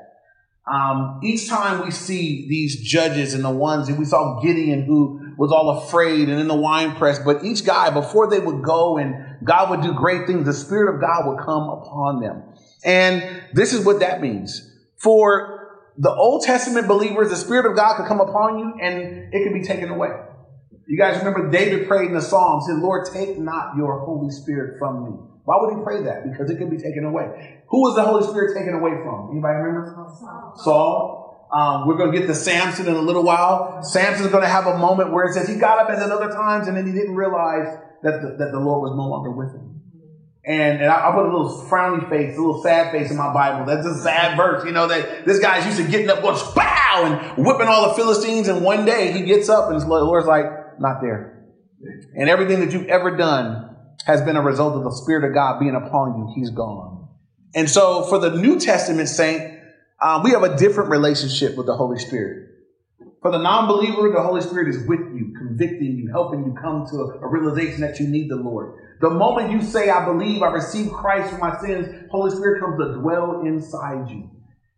Um, 0.71 1.19
each 1.23 1.49
time 1.49 1.83
we 1.83 1.91
see 1.91 2.47
these 2.47 2.79
judges 2.81 3.33
and 3.33 3.43
the 3.43 3.49
ones 3.49 3.87
that 3.87 3.97
we 3.97 4.05
saw 4.05 4.39
Gideon 4.41 4.83
who 4.83 5.19
was 5.37 5.51
all 5.51 5.69
afraid 5.79 6.29
and 6.29 6.39
in 6.39 6.47
the 6.47 6.55
wine 6.55 6.95
press, 6.95 7.17
but 7.17 7.43
each 7.43 7.65
guy, 7.65 7.89
before 7.89 8.29
they 8.29 8.39
would 8.39 8.61
go 8.61 8.97
and 8.99 9.30
God 9.43 9.69
would 9.69 9.81
do 9.81 9.93
great 9.93 10.27
things, 10.27 10.45
the 10.45 10.53
Spirit 10.53 10.95
of 10.95 11.01
God 11.01 11.27
would 11.27 11.39
come 11.39 11.69
upon 11.69 12.21
them. 12.21 12.43
And 12.83 13.41
this 13.53 13.73
is 13.73 13.85
what 13.85 13.99
that 13.99 14.21
means. 14.21 14.69
For 14.97 15.81
the 15.97 16.11
Old 16.11 16.43
Testament 16.43 16.87
believers, 16.87 17.29
the 17.29 17.35
Spirit 17.35 17.69
of 17.69 17.75
God 17.75 17.97
could 17.97 18.07
come 18.07 18.21
upon 18.21 18.59
you 18.59 18.73
and 18.81 19.33
it 19.33 19.43
could 19.43 19.53
be 19.53 19.63
taken 19.63 19.89
away. 19.89 20.09
You 20.87 20.97
guys 20.97 21.17
remember 21.19 21.49
David 21.49 21.87
prayed 21.87 22.07
in 22.07 22.13
the 22.13 22.21
Psalms, 22.21 22.65
said, 22.67 22.79
Lord, 22.79 23.07
take 23.11 23.37
not 23.37 23.77
your 23.77 23.99
Holy 23.99 24.31
Spirit 24.31 24.77
from 24.77 25.05
me. 25.05 25.11
Why 25.43 25.57
would 25.59 25.77
he 25.77 25.83
pray 25.83 26.03
that? 26.03 26.29
Because 26.29 26.49
it 26.51 26.57
could 26.57 26.69
be 26.69 26.77
taken 26.77 27.05
away. 27.05 27.61
Who 27.69 27.81
was 27.81 27.95
the 27.95 28.03
Holy 28.03 28.27
Spirit 28.27 28.57
taken 28.57 28.73
away 28.73 28.91
from? 29.03 29.29
Anybody 29.31 29.55
remember? 29.55 30.07
Saul. 30.55 31.47
Um, 31.53 31.85
we're 31.85 31.97
going 31.97 32.11
to 32.13 32.17
get 32.17 32.27
to 32.27 32.35
Samson 32.35 32.87
in 32.87 32.95
a 32.95 33.01
little 33.01 33.23
while. 33.23 33.83
Samson's 33.83 34.29
going 34.31 34.43
to 34.43 34.49
have 34.49 34.67
a 34.67 34.77
moment 34.77 35.11
where 35.11 35.25
it 35.25 35.33
says 35.33 35.49
he 35.49 35.55
got 35.55 35.79
up 35.79 35.89
at 35.89 35.99
other 35.99 36.31
times 36.31 36.67
and 36.67 36.77
then 36.77 36.85
he 36.85 36.93
didn't 36.93 37.15
realize 37.15 37.77
that 38.03 38.21
the, 38.21 38.35
that 38.37 38.51
the 38.51 38.59
Lord 38.59 38.81
was 38.81 38.95
no 38.95 39.07
longer 39.07 39.31
with 39.31 39.53
him. 39.53 39.81
And, 40.43 40.81
and 40.81 40.89
I, 40.89 41.09
I, 41.09 41.11
put 41.11 41.25
a 41.25 41.31
little 41.31 41.67
frowny 41.69 42.09
face, 42.09 42.35
a 42.35 42.41
little 42.41 42.63
sad 42.63 42.91
face 42.91 43.11
in 43.11 43.17
my 43.17 43.31
Bible. 43.31 43.65
That's 43.65 43.85
a 43.85 43.95
sad 44.01 44.35
verse, 44.35 44.65
you 44.65 44.71
know, 44.71 44.87
that 44.87 45.25
this 45.25 45.39
guy's 45.39 45.65
used 45.65 45.77
to 45.77 45.87
getting 45.87 46.09
up, 46.09 46.23
going, 46.23 46.35
bow, 46.55 47.03
and 47.05 47.45
whipping 47.45 47.67
all 47.67 47.89
the 47.89 47.93
Philistines. 47.93 48.47
And 48.47 48.63
one 48.63 48.85
day 48.85 49.11
he 49.11 49.21
gets 49.21 49.49
up 49.49 49.69
and 49.69 49.79
the 49.79 49.85
Lord's 49.85 50.27
like, 50.27 50.45
not 50.79 51.01
there. 51.01 51.45
And 52.15 52.27
everything 52.27 52.59
that 52.61 52.73
you've 52.73 52.87
ever 52.87 53.15
done 53.15 53.75
has 54.05 54.21
been 54.21 54.35
a 54.35 54.41
result 54.41 54.75
of 54.75 54.83
the 54.83 54.91
Spirit 54.91 55.27
of 55.27 55.35
God 55.35 55.59
being 55.59 55.75
upon 55.75 56.17
you. 56.17 56.33
He's 56.35 56.49
gone. 56.49 57.07
And 57.53 57.69
so 57.69 58.03
for 58.03 58.17
the 58.17 58.31
New 58.31 58.59
Testament 58.59 59.09
saint, 59.09 59.59
um, 60.01 60.23
we 60.23 60.31
have 60.31 60.43
a 60.43 60.57
different 60.57 60.89
relationship 60.89 61.55
with 61.55 61.67
the 61.67 61.75
Holy 61.75 61.99
Spirit. 61.99 62.47
For 63.21 63.31
the 63.31 63.37
non-believer, 63.37 64.11
the 64.11 64.21
Holy 64.21 64.41
Spirit 64.41 64.67
is 64.67 64.87
with 64.87 64.99
you, 64.99 65.33
convicting 65.37 65.95
you, 65.95 66.09
helping 66.09 66.43
you 66.43 66.55
come 66.59 66.87
to 66.89 66.95
a, 66.97 67.19
a 67.19 67.27
realization 67.27 67.81
that 67.81 67.99
you 67.99 68.07
need 68.07 68.29
the 68.29 68.35
Lord. 68.35 68.73
The 68.99 69.11
moment 69.11 69.51
you 69.51 69.61
say, 69.61 69.89
I 69.89 70.05
believe, 70.05 70.41
I 70.41 70.47
receive 70.47 70.91
Christ 70.91 71.31
for 71.31 71.37
my 71.37 71.59
sins, 71.59 71.87
Holy 72.09 72.35
Spirit 72.35 72.61
comes 72.61 72.79
to 72.79 72.99
dwell 72.99 73.41
inside 73.45 74.09
you. 74.09 74.29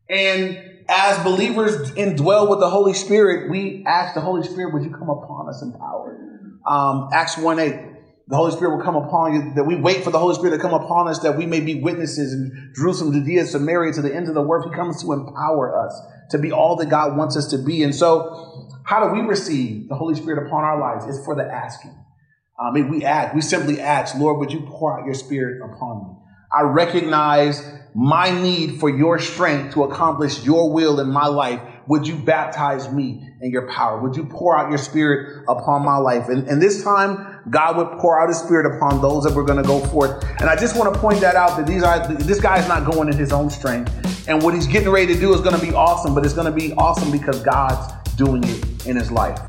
And 0.10 0.82
as 0.90 1.24
believers 1.24 1.92
indwell 1.92 2.50
with 2.50 2.60
the 2.60 2.70
Holy 2.70 2.94
Spirit, 2.94 3.50
we 3.50 3.84
ask 3.86 4.14
the 4.14 4.22
Holy 4.22 4.44
Spirit, 4.44 4.74
would 4.74 4.84
you 4.84 4.92
come 4.92 5.10
upon 5.10 5.48
us 5.48 5.62
in 5.62 5.72
power? 5.72 6.20
Um, 6.68 7.10
Acts 7.14 7.38
1 7.38 7.60
8 7.60 7.93
the 8.34 8.38
Holy 8.38 8.52
Spirit 8.52 8.76
will 8.76 8.84
come 8.84 8.96
upon 8.96 9.36
you, 9.36 9.54
that 9.54 9.66
we 9.66 9.76
wait 9.76 10.04
for 10.04 10.10
the 10.10 10.18
Holy 10.18 10.34
Spirit 10.34 10.58
to 10.58 10.60
come 10.60 10.74
upon 10.74 11.08
us, 11.08 11.20
that 11.20 11.38
we 11.38 11.46
may 11.46 11.60
be 11.60 11.80
witnesses 11.80 12.34
in 12.34 12.74
Jerusalem, 12.76 13.14
Judea, 13.14 13.46
Samaria, 13.46 13.94
to 13.94 14.02
the 14.02 14.12
ends 14.12 14.28
of 14.28 14.34
the 14.34 14.42
world. 14.42 14.72
He 14.72 14.76
comes 14.76 15.04
to 15.04 15.14
empower 15.14 15.78
us 15.86 16.02
to 16.32 16.40
be 16.40 16.52
all 16.52 16.76
that 16.78 16.88
God 16.90 17.16
wants 17.16 17.38
us 17.38 17.46
to 17.52 17.60
be. 17.60 17.84
And 17.84 17.94
so, 17.94 18.72
how 18.86 19.08
do 19.08 19.14
we 19.14 19.22
receive 19.22 19.88
the 19.88 19.94
Holy 19.94 20.16
Spirit 20.16 20.48
upon 20.48 20.64
our 20.64 20.80
lives? 20.80 21.06
It's 21.06 21.24
for 21.24 21.36
the 21.36 21.44
asking. 21.44 21.92
Um, 21.92 22.70
I 22.70 22.72
mean, 22.72 22.90
we 22.90 23.06
ask, 23.06 23.36
we 23.36 23.42
simply 23.42 23.80
ask, 23.80 24.16
Lord, 24.16 24.40
would 24.40 24.52
you 24.52 24.62
pour 24.62 25.00
out 25.00 25.06
your 25.06 25.14
Spirit 25.14 25.62
upon 25.64 26.00
me? 26.00 26.23
I 26.56 26.62
recognize 26.62 27.68
my 27.96 28.30
need 28.30 28.80
for 28.80 28.88
your 28.88 29.18
strength 29.18 29.74
to 29.74 29.84
accomplish 29.86 30.46
your 30.46 30.72
will 30.72 31.00
in 31.00 31.10
my 31.10 31.26
life. 31.26 31.60
Would 31.88 32.08
you 32.08 32.16
baptize 32.16 32.92
me 32.92 33.28
in 33.42 33.50
your 33.50 33.68
power? 33.72 34.00
Would 34.00 34.16
you 34.16 34.26
pour 34.26 34.56
out 34.56 34.70
your 34.70 34.78
spirit 34.78 35.46
upon 35.50 35.84
my 35.84 35.98
life? 35.98 36.30
And, 36.30 36.48
and 36.48 36.62
this 36.62 36.84
time, 36.84 37.42
God 37.50 37.78
would 37.78 38.00
pour 38.00 38.22
out 38.22 38.30
his 38.30 38.38
spirit 38.38 38.68
upon 38.76 39.02
those 39.02 39.24
that 39.24 39.34
were 39.34 39.44
going 39.44 39.62
to 39.62 39.68
go 39.68 39.80
forth. 39.88 40.24
And 40.40 40.48
I 40.48 40.56
just 40.56 40.78
want 40.78 40.94
to 40.94 41.00
point 41.00 41.22
that 41.22 41.36
out 41.36 41.58
that 41.58 41.66
these 41.66 41.82
are, 41.82 42.08
this 42.08 42.40
guy 42.40 42.60
is 42.60 42.68
not 42.68 42.90
going 42.90 43.10
in 43.10 43.18
his 43.18 43.32
own 43.32 43.50
strength. 43.50 44.28
And 44.28 44.42
what 44.42 44.54
he's 44.54 44.68
getting 44.68 44.90
ready 44.90 45.12
to 45.12 45.20
do 45.20 45.34
is 45.34 45.42
going 45.42 45.60
to 45.60 45.66
be 45.66 45.74
awesome, 45.74 46.14
but 46.14 46.24
it's 46.24 46.36
going 46.36 46.52
to 46.52 46.58
be 46.58 46.74
awesome 46.74 47.12
because 47.12 47.42
God's 47.42 47.92
doing 48.16 48.44
it 48.44 48.86
in 48.86 48.96
his 48.96 49.12
life. 49.12 49.40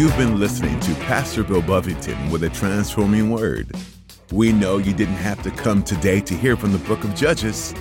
You've 0.00 0.16
been 0.16 0.40
listening 0.40 0.80
to 0.80 0.94
Pastor 0.94 1.44
Bill 1.44 1.60
Buffington 1.60 2.30
with 2.30 2.42
a 2.44 2.48
transforming 2.48 3.30
word. 3.30 3.70
We 4.32 4.50
know 4.50 4.78
you 4.78 4.94
didn't 4.94 5.16
have 5.16 5.42
to 5.42 5.50
come 5.50 5.82
today 5.82 6.22
to 6.22 6.32
hear 6.32 6.56
from 6.56 6.72
the 6.72 6.78
book 6.78 7.04
of 7.04 7.14
Judges. 7.14 7.74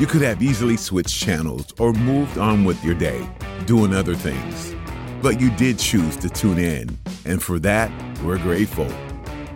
You 0.00 0.08
could 0.08 0.22
have 0.22 0.42
easily 0.42 0.76
switched 0.76 1.22
channels 1.22 1.72
or 1.78 1.92
moved 1.92 2.36
on 2.36 2.64
with 2.64 2.84
your 2.84 2.96
day, 2.96 3.24
doing 3.64 3.94
other 3.94 4.16
things. 4.16 4.74
But 5.22 5.40
you 5.40 5.50
did 5.50 5.78
choose 5.78 6.16
to 6.16 6.28
tune 6.28 6.58
in, 6.58 6.98
and 7.24 7.40
for 7.40 7.60
that, 7.60 7.92
we're 8.24 8.38
grateful. 8.38 8.92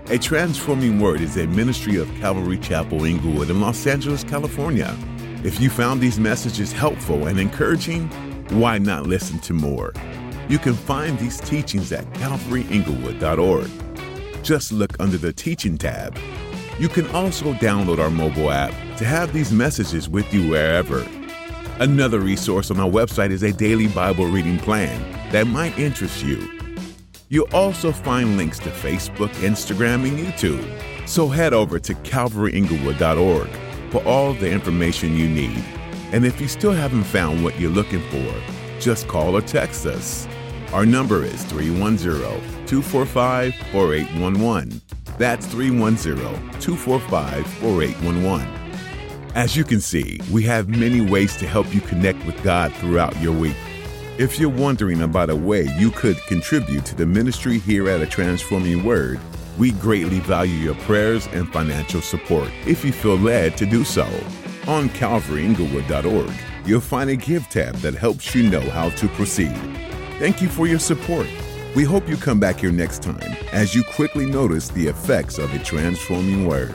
A 0.07 0.17
Transforming 0.17 1.01
Word 1.01 1.21
is 1.21 1.37
a 1.37 1.49
ministry 1.49 1.97
of 1.97 2.09
Calvary 2.21 2.59
Chapel 2.59 3.05
Inglewood 3.05 3.51
in 3.51 3.61
Los 3.61 3.85
Angeles, 3.85 4.23
California. 4.23 4.97
If 5.43 5.61
you 5.61 5.71
found 5.71 6.01
these 6.01 6.21
messages 6.21 6.71
helpful 6.71 7.27
and 7.27 7.41
encouraging, 7.41 8.09
why 8.51 8.79
not 8.79 9.09
listen 9.09 9.41
to 9.41 9.53
more? 9.53 9.93
You 10.49 10.59
can 10.59 10.75
find 10.75 11.19
these 11.19 11.41
teachings 11.41 11.91
at 11.93 12.05
calvaryinglewood.org. 12.15 14.45
Just 14.45 14.71
look 14.71 14.93
under 15.01 15.19
the 15.19 15.33
Teaching 15.33 15.77
tab. 15.77 16.17
You 16.79 16.89
can 16.89 17.09
also 17.09 17.53
download 17.55 17.99
our 17.99 18.11
mobile 18.11 18.53
app 18.53 18.71
to 18.99 19.05
have 19.05 19.33
these 19.33 19.51
messages 19.51 20.09
with 20.09 20.33
you 20.33 20.49
wherever. 20.49 21.05
Another 21.81 22.21
resource 22.21 22.71
on 22.71 22.79
our 22.79 22.89
website 22.89 23.31
is 23.31 23.43
a 23.43 23.53
daily 23.53 23.89
Bible 23.89 24.27
reading 24.27 24.59
plan 24.59 25.03
that 25.33 25.49
might 25.49 25.77
interest 25.79 26.25
you. 26.25 26.49
You'll 27.29 27.53
also 27.53 27.91
find 27.91 28.37
links 28.37 28.61
to 28.61 28.71
Facebook, 28.71 29.31
Instagram, 29.41 30.07
and 30.07 30.17
YouTube. 30.17 30.65
So 31.09 31.29
head 31.29 31.55
over 31.55 31.81
to 31.81 31.93
calvaryinglewood.org 31.93 33.49
for 33.91 34.05
all 34.05 34.33
the 34.35 34.49
information 34.49 35.17
you 35.17 35.29
need. 35.29 35.65
And 36.13 36.25
if 36.25 36.41
you 36.41 36.47
still 36.47 36.73
haven't 36.73 37.05
found 37.05 37.43
what 37.43 37.59
you're 37.59 37.71
looking 37.71 38.03
for, 38.11 38.33
just 38.79 39.09
call 39.09 39.37
or 39.37 39.43
text 39.43 39.87
us. 39.87 40.29
Our 40.73 40.85
number 40.85 41.25
is 41.25 41.45
310 41.45 42.21
245 42.67 43.55
4811. 43.73 44.81
That's 45.19 45.47
310 45.47 46.17
245 46.61 47.47
4811. 47.47 48.67
As 49.35 49.57
you 49.57 49.65
can 49.65 49.81
see, 49.81 50.19
we 50.33 50.43
have 50.45 50.69
many 50.69 51.01
ways 51.01 51.37
to 51.37 51.47
help 51.47 51.73
you 51.75 51.81
connect 51.81 52.25
with 52.27 52.43
God 52.43 52.73
throughout 52.75 53.21
your 53.21 53.33
week. 53.33 53.57
If 54.19 54.41
you're 54.41 54.49
wondering 54.49 55.03
about 55.03 55.31
a 55.31 55.37
way 55.37 55.69
you 55.79 55.91
could 55.91 56.17
contribute 56.23 56.85
to 56.87 56.95
the 56.95 57.07
ministry 57.07 57.59
here 57.59 57.89
at 57.89 58.01
A 58.01 58.07
Transforming 58.07 58.83
Word, 58.83 59.21
we 59.59 59.73
greatly 59.73 60.21
value 60.21 60.55
your 60.55 60.75
prayers 60.75 61.27
and 61.29 61.51
financial 61.53 62.01
support 62.01 62.51
if 62.67 62.85
you 62.85 62.93
feel 62.93 63.17
led 63.17 63.57
to 63.59 63.67
do 63.67 63.85
so. 63.85 64.05
On 64.67 64.89
calvaryinglewood.org, 64.89 66.33
you'll 66.67 66.81
find 66.81 67.11
a 67.11 67.17
Give 67.17 67.49
tab 67.49 67.75
that 67.77 67.95
helps 67.95 68.35
you 68.35 68.49
know 68.49 68.61
how 68.71 68.89
to 68.91 69.09
proceed. 69.09 69.55
Thank 70.19 70.41
you 70.41 70.49
for 70.49 70.67
your 70.67 70.79
support. 70.79 71.27
We 71.75 71.85
hope 71.85 72.09
you 72.09 72.17
come 72.17 72.41
back 72.41 72.61
here 72.61 72.73
next 72.73 73.03
time 73.03 73.37
as 73.53 73.75
you 73.75 73.85
quickly 73.85 74.25
notice 74.25 74.69
the 74.69 74.87
effects 74.87 75.37
of 75.37 75.53
a 75.53 75.59
transforming 75.59 76.47
word. 76.47 76.73